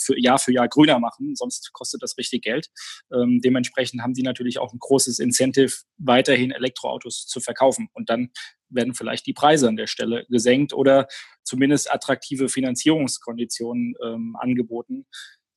für 0.00 0.18
Jahr 0.18 0.38
für 0.38 0.52
Jahr 0.52 0.68
grüner 0.68 0.98
machen, 0.98 1.34
sonst 1.34 1.72
kostet 1.72 2.02
das 2.02 2.16
richtig 2.18 2.42
Geld. 2.42 2.68
Ähm, 3.12 3.40
dementsprechend 3.42 4.02
haben 4.02 4.14
sie 4.14 4.22
natürlich 4.22 4.58
auch 4.58 4.72
ein 4.72 4.78
großes 4.78 5.18
Incentive, 5.18 5.72
weiterhin 5.96 6.50
Elektroautos 6.50 7.26
zu 7.26 7.40
verkaufen. 7.40 7.88
Und 7.94 8.10
dann 8.10 8.30
werden 8.70 8.94
vielleicht 8.94 9.26
die 9.26 9.32
Preise 9.32 9.68
an 9.68 9.76
der 9.76 9.86
Stelle 9.86 10.26
gesenkt 10.28 10.72
oder 10.72 11.08
zumindest 11.42 11.90
attraktive 11.92 12.48
Finanzierungskonditionen 12.48 13.94
ähm, 14.04 14.36
angeboten. 14.38 15.06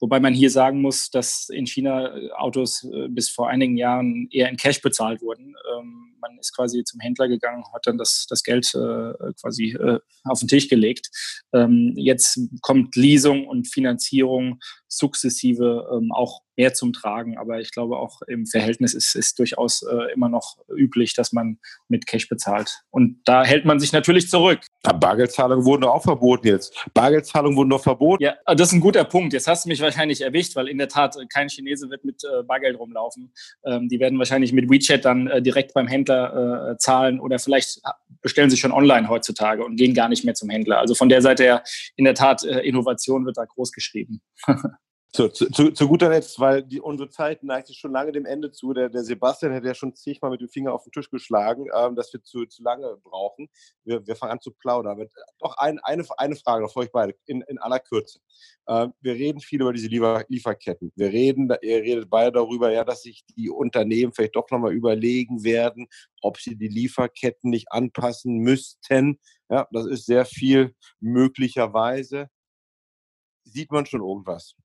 Wobei 0.02 0.20
man 0.20 0.34
hier 0.34 0.50
sagen 0.50 0.82
muss, 0.82 1.12
dass 1.12 1.48
in 1.50 1.68
China 1.68 2.18
äh, 2.18 2.32
Autos 2.32 2.84
äh, 2.84 3.08
bis 3.08 3.30
vor 3.30 3.50
einigen 3.50 3.78
Jahren 3.78 4.28
eher 4.32 4.50
in 4.50 4.58
Cash 4.58 4.82
bezahlt 4.82 5.22
wurden. 5.22 5.56
Ähm, 5.78 6.16
man 6.20 6.38
ist 6.40 6.56
quasi 6.56 6.84
zum 6.84 7.00
Händler 7.00 7.28
gegangen, 7.28 7.64
hat 7.72 7.86
dann 7.86 8.00
das, 8.00 8.26
das 8.28 8.44
Geld 8.44 8.74
äh, 8.76 9.34
quasi 9.40 9.76
auf 10.24 10.40
den 10.40 10.48
Tisch 10.48 10.70
gelegt. 10.70 11.10
Ähm, 11.54 11.94
jetzt 11.96 12.40
kommt 12.62 12.96
Leasing 12.96 13.48
und 13.48 13.68
Finanzierung 13.68 14.60
sukzessive 14.88 15.88
ähm, 15.92 16.12
auch 16.12 16.42
mehr 16.58 16.74
zum 16.74 16.94
Tragen. 16.94 17.38
Aber 17.38 17.60
ich 17.60 17.72
glaube 17.72 17.98
auch 17.98 18.22
im 18.28 18.46
Verhältnis 18.46 18.94
ist 18.94 19.16
es 19.16 19.36
durchaus 19.36 19.84
äh, 19.84 20.14
immer 20.14 20.30
noch 20.30 20.58
üblich, 20.70 21.14
dass 21.14 21.32
man 21.32 21.60
mit 21.88 22.08
Cash 22.08 22.30
bezahlt. 22.30 22.82
Und 22.90 23.22
da 23.26 23.44
hält 23.44 23.66
man 23.66 23.80
sich 23.80 23.92
natürlich 23.92 24.30
zurück. 24.30 24.60
Ja, 24.86 24.94
Bargeldzahlungen 24.94 25.66
wurden 25.66 25.82
doch 25.82 25.94
auch 25.94 26.04
verboten 26.04 26.48
jetzt. 26.48 26.86
Bargeldzahlungen 26.94 27.58
wurden 27.58 27.70
doch 27.70 27.84
verboten. 27.84 28.24
Ja, 28.24 28.36
das 28.46 28.70
ist 28.70 28.74
ein 28.74 28.82
guter 28.82 29.04
Punkt. 29.04 29.34
Jetzt 29.34 29.48
hast 29.48 29.66
du 29.66 29.70
mich 29.70 29.82
wahrscheinlich 29.82 30.22
erwischt, 30.22 30.56
weil 30.56 30.68
in 30.68 30.78
der 30.78 30.88
Tat 30.88 31.18
kein 31.32 31.50
Chinese 31.50 31.90
wird 31.90 32.06
mit 32.06 32.24
äh, 32.24 32.44
Bargeld 32.44 32.78
rumlaufen. 32.80 33.34
Ähm, 33.66 33.90
die 33.90 34.00
werden 34.00 34.18
wahrscheinlich 34.18 34.54
mit 34.54 34.70
WeChat 34.70 35.06
dann 35.06 35.28
äh, 35.28 35.42
direkt 35.42 35.74
beim 35.74 35.88
Händler 35.88 36.72
äh, 36.72 36.78
zahlen 36.78 37.20
oder 37.20 37.40
vielleicht 37.40 37.82
bestellen 38.22 38.50
sie 38.50 38.58
schon 38.58 38.72
online 38.72 39.10
heutzutage 39.10 39.64
und 39.64 39.76
gehen 39.76 39.94
gar 39.94 40.10
nicht 40.10 40.26
mehr 40.26 40.34
zum 40.34 40.50
Händler. 40.50 40.80
Also 40.80 40.96
von 40.96 41.10
der 41.10 41.22
Seite 41.22 41.44
her 41.44 41.64
in 41.96 42.06
der 42.06 42.14
Tat 42.14 42.44
äh, 42.44 42.60
Innovation 42.60 43.26
wird 43.26 43.38
da 43.38 43.46
groß 43.46 43.72
geschrieben. 43.72 44.22
Zu, 45.13 45.28
zu, 45.28 45.71
zu, 45.71 45.88
guter 45.89 46.08
Letzt, 46.08 46.39
weil 46.39 46.63
die, 46.63 46.80
unsere 46.80 47.10
Zeit 47.10 47.43
neigt 47.43 47.67
sich 47.67 47.78
schon 47.78 47.91
lange 47.91 48.13
dem 48.13 48.26
Ende 48.26 48.50
zu. 48.50 48.71
Der, 48.71 48.88
der 48.88 49.04
Sebastian 49.04 49.54
hat 49.54 49.65
ja 49.65 49.74
schon 49.74 49.93
zigmal 49.93 50.32
mit 50.32 50.39
dem 50.39 50.47
Finger 50.47 50.71
auf 50.71 50.86
den 50.86 50.93
Tisch 50.93 51.10
geschlagen, 51.10 51.65
ähm, 51.76 51.97
dass 51.97 52.13
wir 52.13 52.24
zu, 52.24 52.45
zu 52.45 52.63
lange 52.63 52.95
brauchen. 53.04 53.50
Wir, 53.84 54.08
wir 54.08 54.15
fangen 54.15 54.32
an 54.32 54.39
zu 54.39 54.52
plaudern. 54.52 54.93
Aber 54.93 55.06
doch 55.39 55.58
ein, 55.58 55.80
eine, 55.80 56.06
eine 56.17 56.36
Frage 56.38 56.63
noch 56.63 56.71
für 56.71 56.80
euch 56.80 56.91
beide, 56.93 57.13
in, 57.26 57.41
in 57.41 57.58
aller 57.58 57.80
Kürze. 57.80 58.21
Ähm, 58.69 58.93
wir 59.02 59.15
reden 59.15 59.41
viel 59.41 59.60
über 59.60 59.74
diese 59.74 59.88
Liefer 59.88 60.24
Lieferketten. 60.30 60.93
Wir 60.95 61.10
reden, 61.12 61.54
ihr 61.62 61.82
redet 61.82 62.10
beide 62.10 62.32
darüber, 62.32 62.71
ja, 62.71 62.86
dass 62.86 63.02
sich 63.02 63.26
die 63.36 63.50
Unternehmen 63.50 64.13
vielleicht 64.13 64.38
doch 64.38 64.50
nochmal 64.50 64.71
überlegen 64.71 65.43
werden, 65.43 65.88
ob 66.21 66.38
sie 66.39 66.56
die 66.56 66.69
Lieferketten 66.69 67.50
nicht 67.50 67.69
anpassen 67.69 68.38
müssten. 68.38 69.19
Ja, 69.50 69.67
das 69.71 69.88
ist 69.88 70.06
sehr 70.06 70.24
viel 70.24 70.74
möglicherweise. 71.02 72.30
Sieht 73.43 73.71
man 73.74 73.86
schon 73.86 74.02
irgendwas? 74.02 74.56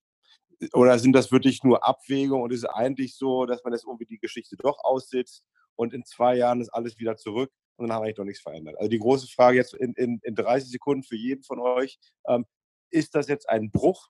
Oder 0.73 0.99
sind 0.99 1.13
das 1.13 1.33
wirklich 1.33 1.63
nur 1.63 1.87
Abwägungen 1.87 2.43
und 2.43 2.53
ist 2.53 2.65
es 2.65 2.71
eigentlich 2.71 3.17
so, 3.17 3.47
dass 3.47 3.63
man 3.65 3.73
jetzt 3.73 3.85
irgendwie 3.85 4.07
die 4.07 4.19
Geschichte 4.19 4.57
doch 4.57 4.79
aussitzt 4.83 5.45
und 5.75 5.93
in 5.93 6.05
zwei 6.05 6.37
Jahren 6.37 6.61
ist 6.61 6.71
alles 6.71 6.99
wieder 6.99 7.17
zurück 7.17 7.51
und 7.77 7.87
dann 7.87 7.95
haben 7.95 8.03
wir 8.03 8.07
eigentlich 8.07 8.17
doch 8.17 8.25
nichts 8.25 8.43
verändert? 8.43 8.77
Also 8.79 8.89
die 8.89 8.99
große 8.99 9.29
Frage 9.29 9.59
jetzt 9.59 9.75
in, 9.75 9.93
in, 9.95 10.21
in 10.23 10.35
30 10.35 10.71
Sekunden 10.71 11.03
für 11.03 11.17
jeden 11.17 11.43
von 11.43 11.61
euch, 11.61 11.99
ähm, 12.27 12.47
ist 12.91 13.15
das 13.15 13.29
jetzt 13.29 13.49
ein 13.49 13.71
Bruch? 13.71 14.09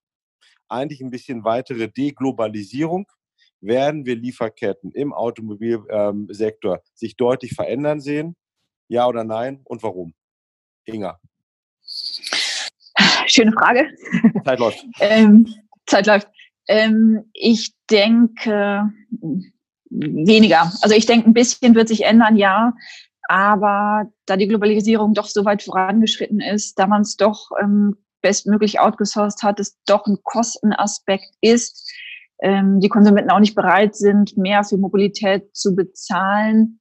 Eigentlich 0.69 1.01
ein 1.01 1.11
bisschen 1.11 1.45
weitere 1.45 1.89
Deglobalisierung? 1.89 3.07
Werden 3.61 4.07
wir 4.07 4.17
Lieferketten 4.17 4.93
im 4.93 5.13
Automobilsektor 5.13 6.75
ähm, 6.77 6.81
sich 6.95 7.17
deutlich 7.17 7.55
verändern 7.55 8.01
sehen? 8.01 8.37
Ja 8.89 9.07
oder 9.09 9.25
nein? 9.25 9.61
Und 9.65 9.83
warum? 9.83 10.15
Inga. 10.85 11.19
Schöne 13.27 13.53
Frage. 13.53 13.89
Zeit 14.45 14.59
läuft. 14.59 14.87
ähm, 15.01 15.53
Zeit 15.87 16.07
läuft. 16.07 16.29
Ähm, 16.68 17.31
ich 17.33 17.74
denke 17.90 18.90
weniger. 19.90 20.72
Also 20.83 20.94
ich 20.94 21.07
denke, 21.07 21.29
ein 21.29 21.35
bisschen 21.35 21.74
wird 21.74 21.88
sich 21.88 22.05
ändern, 22.05 22.37
ja. 22.37 22.72
Aber 23.29 24.07
da 24.26 24.37
die 24.37 24.48
Globalisierung 24.48 25.14
doch 25.14 25.26
so 25.26 25.44
weit 25.44 25.62
vorangeschritten 25.62 26.40
ist, 26.40 26.79
da 26.79 26.87
man 26.87 27.02
es 27.02 27.16
doch 27.16 27.50
ähm, 27.61 27.96
bestmöglich 28.22 28.79
outgesourced 28.79 29.42
hat, 29.42 29.59
es 29.61 29.79
doch 29.87 30.07
ein 30.07 30.18
Kostenaspekt 30.22 31.35
ist, 31.40 31.90
ähm, 32.40 32.81
die 32.81 32.88
Konsumenten 32.88 33.31
auch 33.31 33.40
nicht 33.40 33.55
bereit 33.55 33.96
sind, 33.96 34.37
mehr 34.37 34.62
für 34.62 34.76
Mobilität 34.76 35.55
zu 35.57 35.74
bezahlen, 35.74 36.81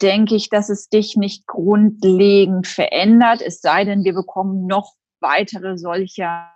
denke 0.00 0.34
ich, 0.34 0.48
dass 0.48 0.70
es 0.70 0.88
dich 0.88 1.16
nicht 1.16 1.46
grundlegend 1.46 2.66
verändert, 2.66 3.42
es 3.42 3.60
sei 3.60 3.84
denn, 3.84 4.04
wir 4.04 4.14
bekommen 4.14 4.66
noch 4.66 4.94
weitere 5.20 5.76
solcher 5.76 6.50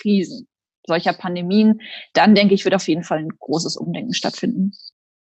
Krisen 0.00 0.48
solcher 0.86 1.12
Pandemien, 1.12 1.80
dann 2.12 2.34
denke 2.34 2.54
ich, 2.54 2.64
wird 2.64 2.74
auf 2.74 2.88
jeden 2.88 3.04
Fall 3.04 3.18
ein 3.18 3.28
großes 3.38 3.76
Umdenken 3.76 4.14
stattfinden. 4.14 4.72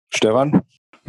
Stefan? 0.09 0.61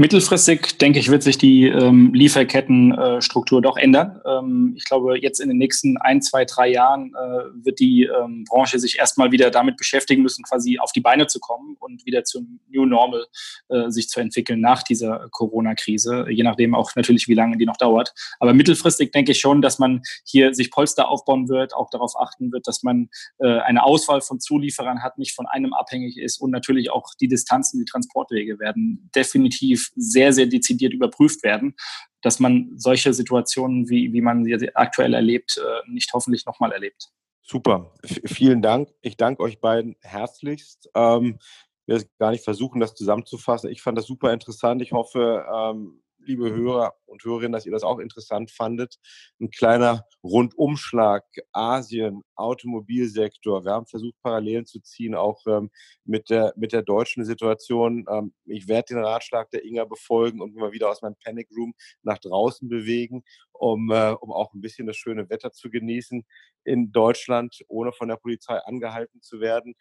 Mittelfristig, 0.02 0.78
denke 0.78 0.98
ich, 0.98 1.10
wird 1.10 1.22
sich 1.22 1.38
die 1.38 1.68
ähm, 1.68 2.12
Lieferkettenstruktur 2.12 3.60
äh, 3.60 3.62
doch 3.62 3.76
ändern. 3.76 4.20
Ähm, 4.26 4.74
ich 4.76 4.84
glaube, 4.84 5.16
jetzt 5.16 5.38
in 5.38 5.48
den 5.48 5.58
nächsten 5.58 5.96
ein, 5.96 6.20
zwei, 6.20 6.44
drei 6.44 6.72
Jahren 6.72 7.14
äh, 7.14 7.64
wird 7.64 7.78
die 7.78 8.10
ähm, 8.12 8.42
Branche 8.48 8.80
sich 8.80 8.98
erstmal 8.98 9.30
wieder 9.30 9.52
damit 9.52 9.76
beschäftigen 9.76 10.22
müssen, 10.22 10.42
quasi 10.42 10.80
auf 10.80 10.90
die 10.90 11.02
Beine 11.02 11.28
zu 11.28 11.38
kommen 11.38 11.76
und 11.78 12.04
wieder 12.04 12.24
zum 12.24 12.58
New 12.68 12.84
Normal 12.84 13.26
äh, 13.68 13.90
sich 13.90 14.08
zu 14.08 14.18
entwickeln 14.18 14.60
nach 14.60 14.82
dieser 14.82 15.28
Corona-Krise, 15.30 16.26
je 16.30 16.42
nachdem 16.42 16.74
auch 16.74 16.90
natürlich, 16.96 17.28
wie 17.28 17.34
lange 17.34 17.56
die 17.56 17.66
noch 17.66 17.76
dauert. 17.76 18.12
Aber 18.40 18.54
mittelfristig 18.54 19.12
denke 19.12 19.30
ich 19.30 19.38
schon, 19.38 19.62
dass 19.62 19.78
man 19.78 20.02
hier 20.24 20.52
sich 20.52 20.72
Polster 20.72 21.10
aufbauen 21.10 21.48
wird, 21.48 21.76
auch 21.76 21.90
darauf 21.90 22.14
achten 22.18 22.50
wird, 22.50 22.66
dass 22.66 22.82
man 22.82 23.08
äh, 23.38 23.60
eine 23.60 23.84
Auswahl 23.84 24.20
von 24.20 24.40
Zulieferern 24.40 25.04
hat, 25.04 25.18
nicht 25.18 25.36
von 25.36 25.46
einem 25.46 25.72
abhängig 25.72 26.18
ist 26.18 26.40
und 26.40 26.50
natürlich 26.50 26.90
auch 26.90 27.10
die 27.20 27.28
Distanzen, 27.28 27.78
die 27.78 27.84
Transportwege 27.88 28.58
werden 28.58 29.08
definitiv 29.14 29.91
sehr, 29.94 30.32
sehr 30.32 30.46
dezidiert 30.46 30.92
überprüft 30.92 31.42
werden, 31.42 31.74
dass 32.22 32.40
man 32.40 32.72
solche 32.76 33.12
Situationen, 33.12 33.88
wie, 33.88 34.12
wie 34.12 34.20
man 34.20 34.44
sie 34.44 34.74
aktuell 34.74 35.14
erlebt, 35.14 35.58
äh, 35.58 35.90
nicht 35.90 36.12
hoffentlich 36.12 36.46
nochmal 36.46 36.72
erlebt. 36.72 37.10
Super, 37.42 37.92
vielen 38.24 38.62
Dank. 38.62 38.88
Ich 39.00 39.16
danke 39.16 39.42
euch 39.42 39.60
beiden 39.60 39.96
herzlichst. 40.00 40.88
Ähm, 40.94 41.38
ich 41.86 41.94
will 41.94 42.04
gar 42.18 42.30
nicht 42.30 42.44
versuchen, 42.44 42.80
das 42.80 42.94
zusammenzufassen. 42.94 43.70
Ich 43.70 43.82
fand 43.82 43.98
das 43.98 44.06
super 44.06 44.32
interessant. 44.32 44.80
Ich 44.80 44.92
hoffe, 44.92 45.44
ähm, 45.52 46.02
liebe 46.24 46.52
Hörer 46.52 46.94
und 47.06 47.24
Hörerinnen, 47.24 47.52
dass 47.52 47.66
ihr 47.66 47.72
das 47.72 47.82
auch 47.82 47.98
interessant 47.98 48.50
fandet. 48.50 48.98
Ein 49.40 49.50
kleiner 49.50 50.06
Rundumschlag, 50.22 51.24
Asien, 51.52 52.22
Automobilsektor. 52.36 53.64
Wir 53.64 53.72
haben 53.72 53.86
versucht, 53.86 54.14
Parallelen 54.22 54.66
zu 54.66 54.80
ziehen, 54.80 55.14
auch 55.14 55.40
ähm, 55.46 55.70
mit, 56.04 56.30
der, 56.30 56.52
mit 56.56 56.72
der 56.72 56.82
deutschen 56.82 57.24
Situation. 57.24 58.06
Ähm, 58.08 58.32
ich 58.44 58.68
werde 58.68 58.94
den 58.94 59.04
Ratschlag 59.04 59.50
der 59.50 59.64
Inga 59.64 59.84
befolgen 59.84 60.40
und 60.40 60.54
mal 60.54 60.72
wieder 60.72 60.90
aus 60.90 61.02
meinem 61.02 61.16
Panic 61.22 61.48
Room 61.56 61.74
nach 62.02 62.18
draußen 62.18 62.68
bewegen, 62.68 63.24
um, 63.52 63.90
äh, 63.90 64.12
um 64.20 64.32
auch 64.32 64.52
ein 64.54 64.60
bisschen 64.60 64.86
das 64.86 64.96
schöne 64.96 65.28
Wetter 65.28 65.52
zu 65.52 65.70
genießen 65.70 66.24
in 66.64 66.92
Deutschland, 66.92 67.62
ohne 67.68 67.92
von 67.92 68.08
der 68.08 68.16
Polizei 68.16 68.58
angehalten 68.58 69.20
zu 69.20 69.40
werden. 69.40 69.74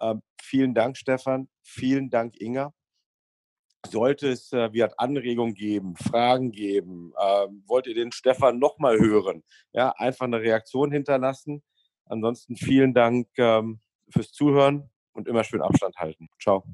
Ähm, 0.00 0.22
vielen 0.40 0.74
Dank, 0.74 0.96
Stefan. 0.96 1.48
Vielen 1.62 2.10
Dank, 2.10 2.40
Inga 2.40 2.72
sollte 3.86 4.28
es 4.28 4.52
äh, 4.52 4.72
wie 4.72 4.84
Anregungen 4.96 5.54
geben, 5.54 5.96
Fragen 5.96 6.52
geben, 6.52 7.12
ähm, 7.20 7.62
wollt 7.66 7.86
ihr 7.86 7.94
den 7.94 8.12
Stefan 8.12 8.58
nochmal 8.58 8.98
hören, 8.98 9.42
ja, 9.72 9.92
einfach 9.96 10.26
eine 10.26 10.40
Reaktion 10.40 10.92
hinterlassen. 10.92 11.62
Ansonsten 12.06 12.56
vielen 12.56 12.94
Dank 12.94 13.28
ähm, 13.38 13.80
fürs 14.08 14.32
Zuhören 14.32 14.90
und 15.12 15.28
immer 15.28 15.44
schön 15.44 15.62
Abstand 15.62 15.96
halten. 15.96 16.28
Ciao. 16.40 16.64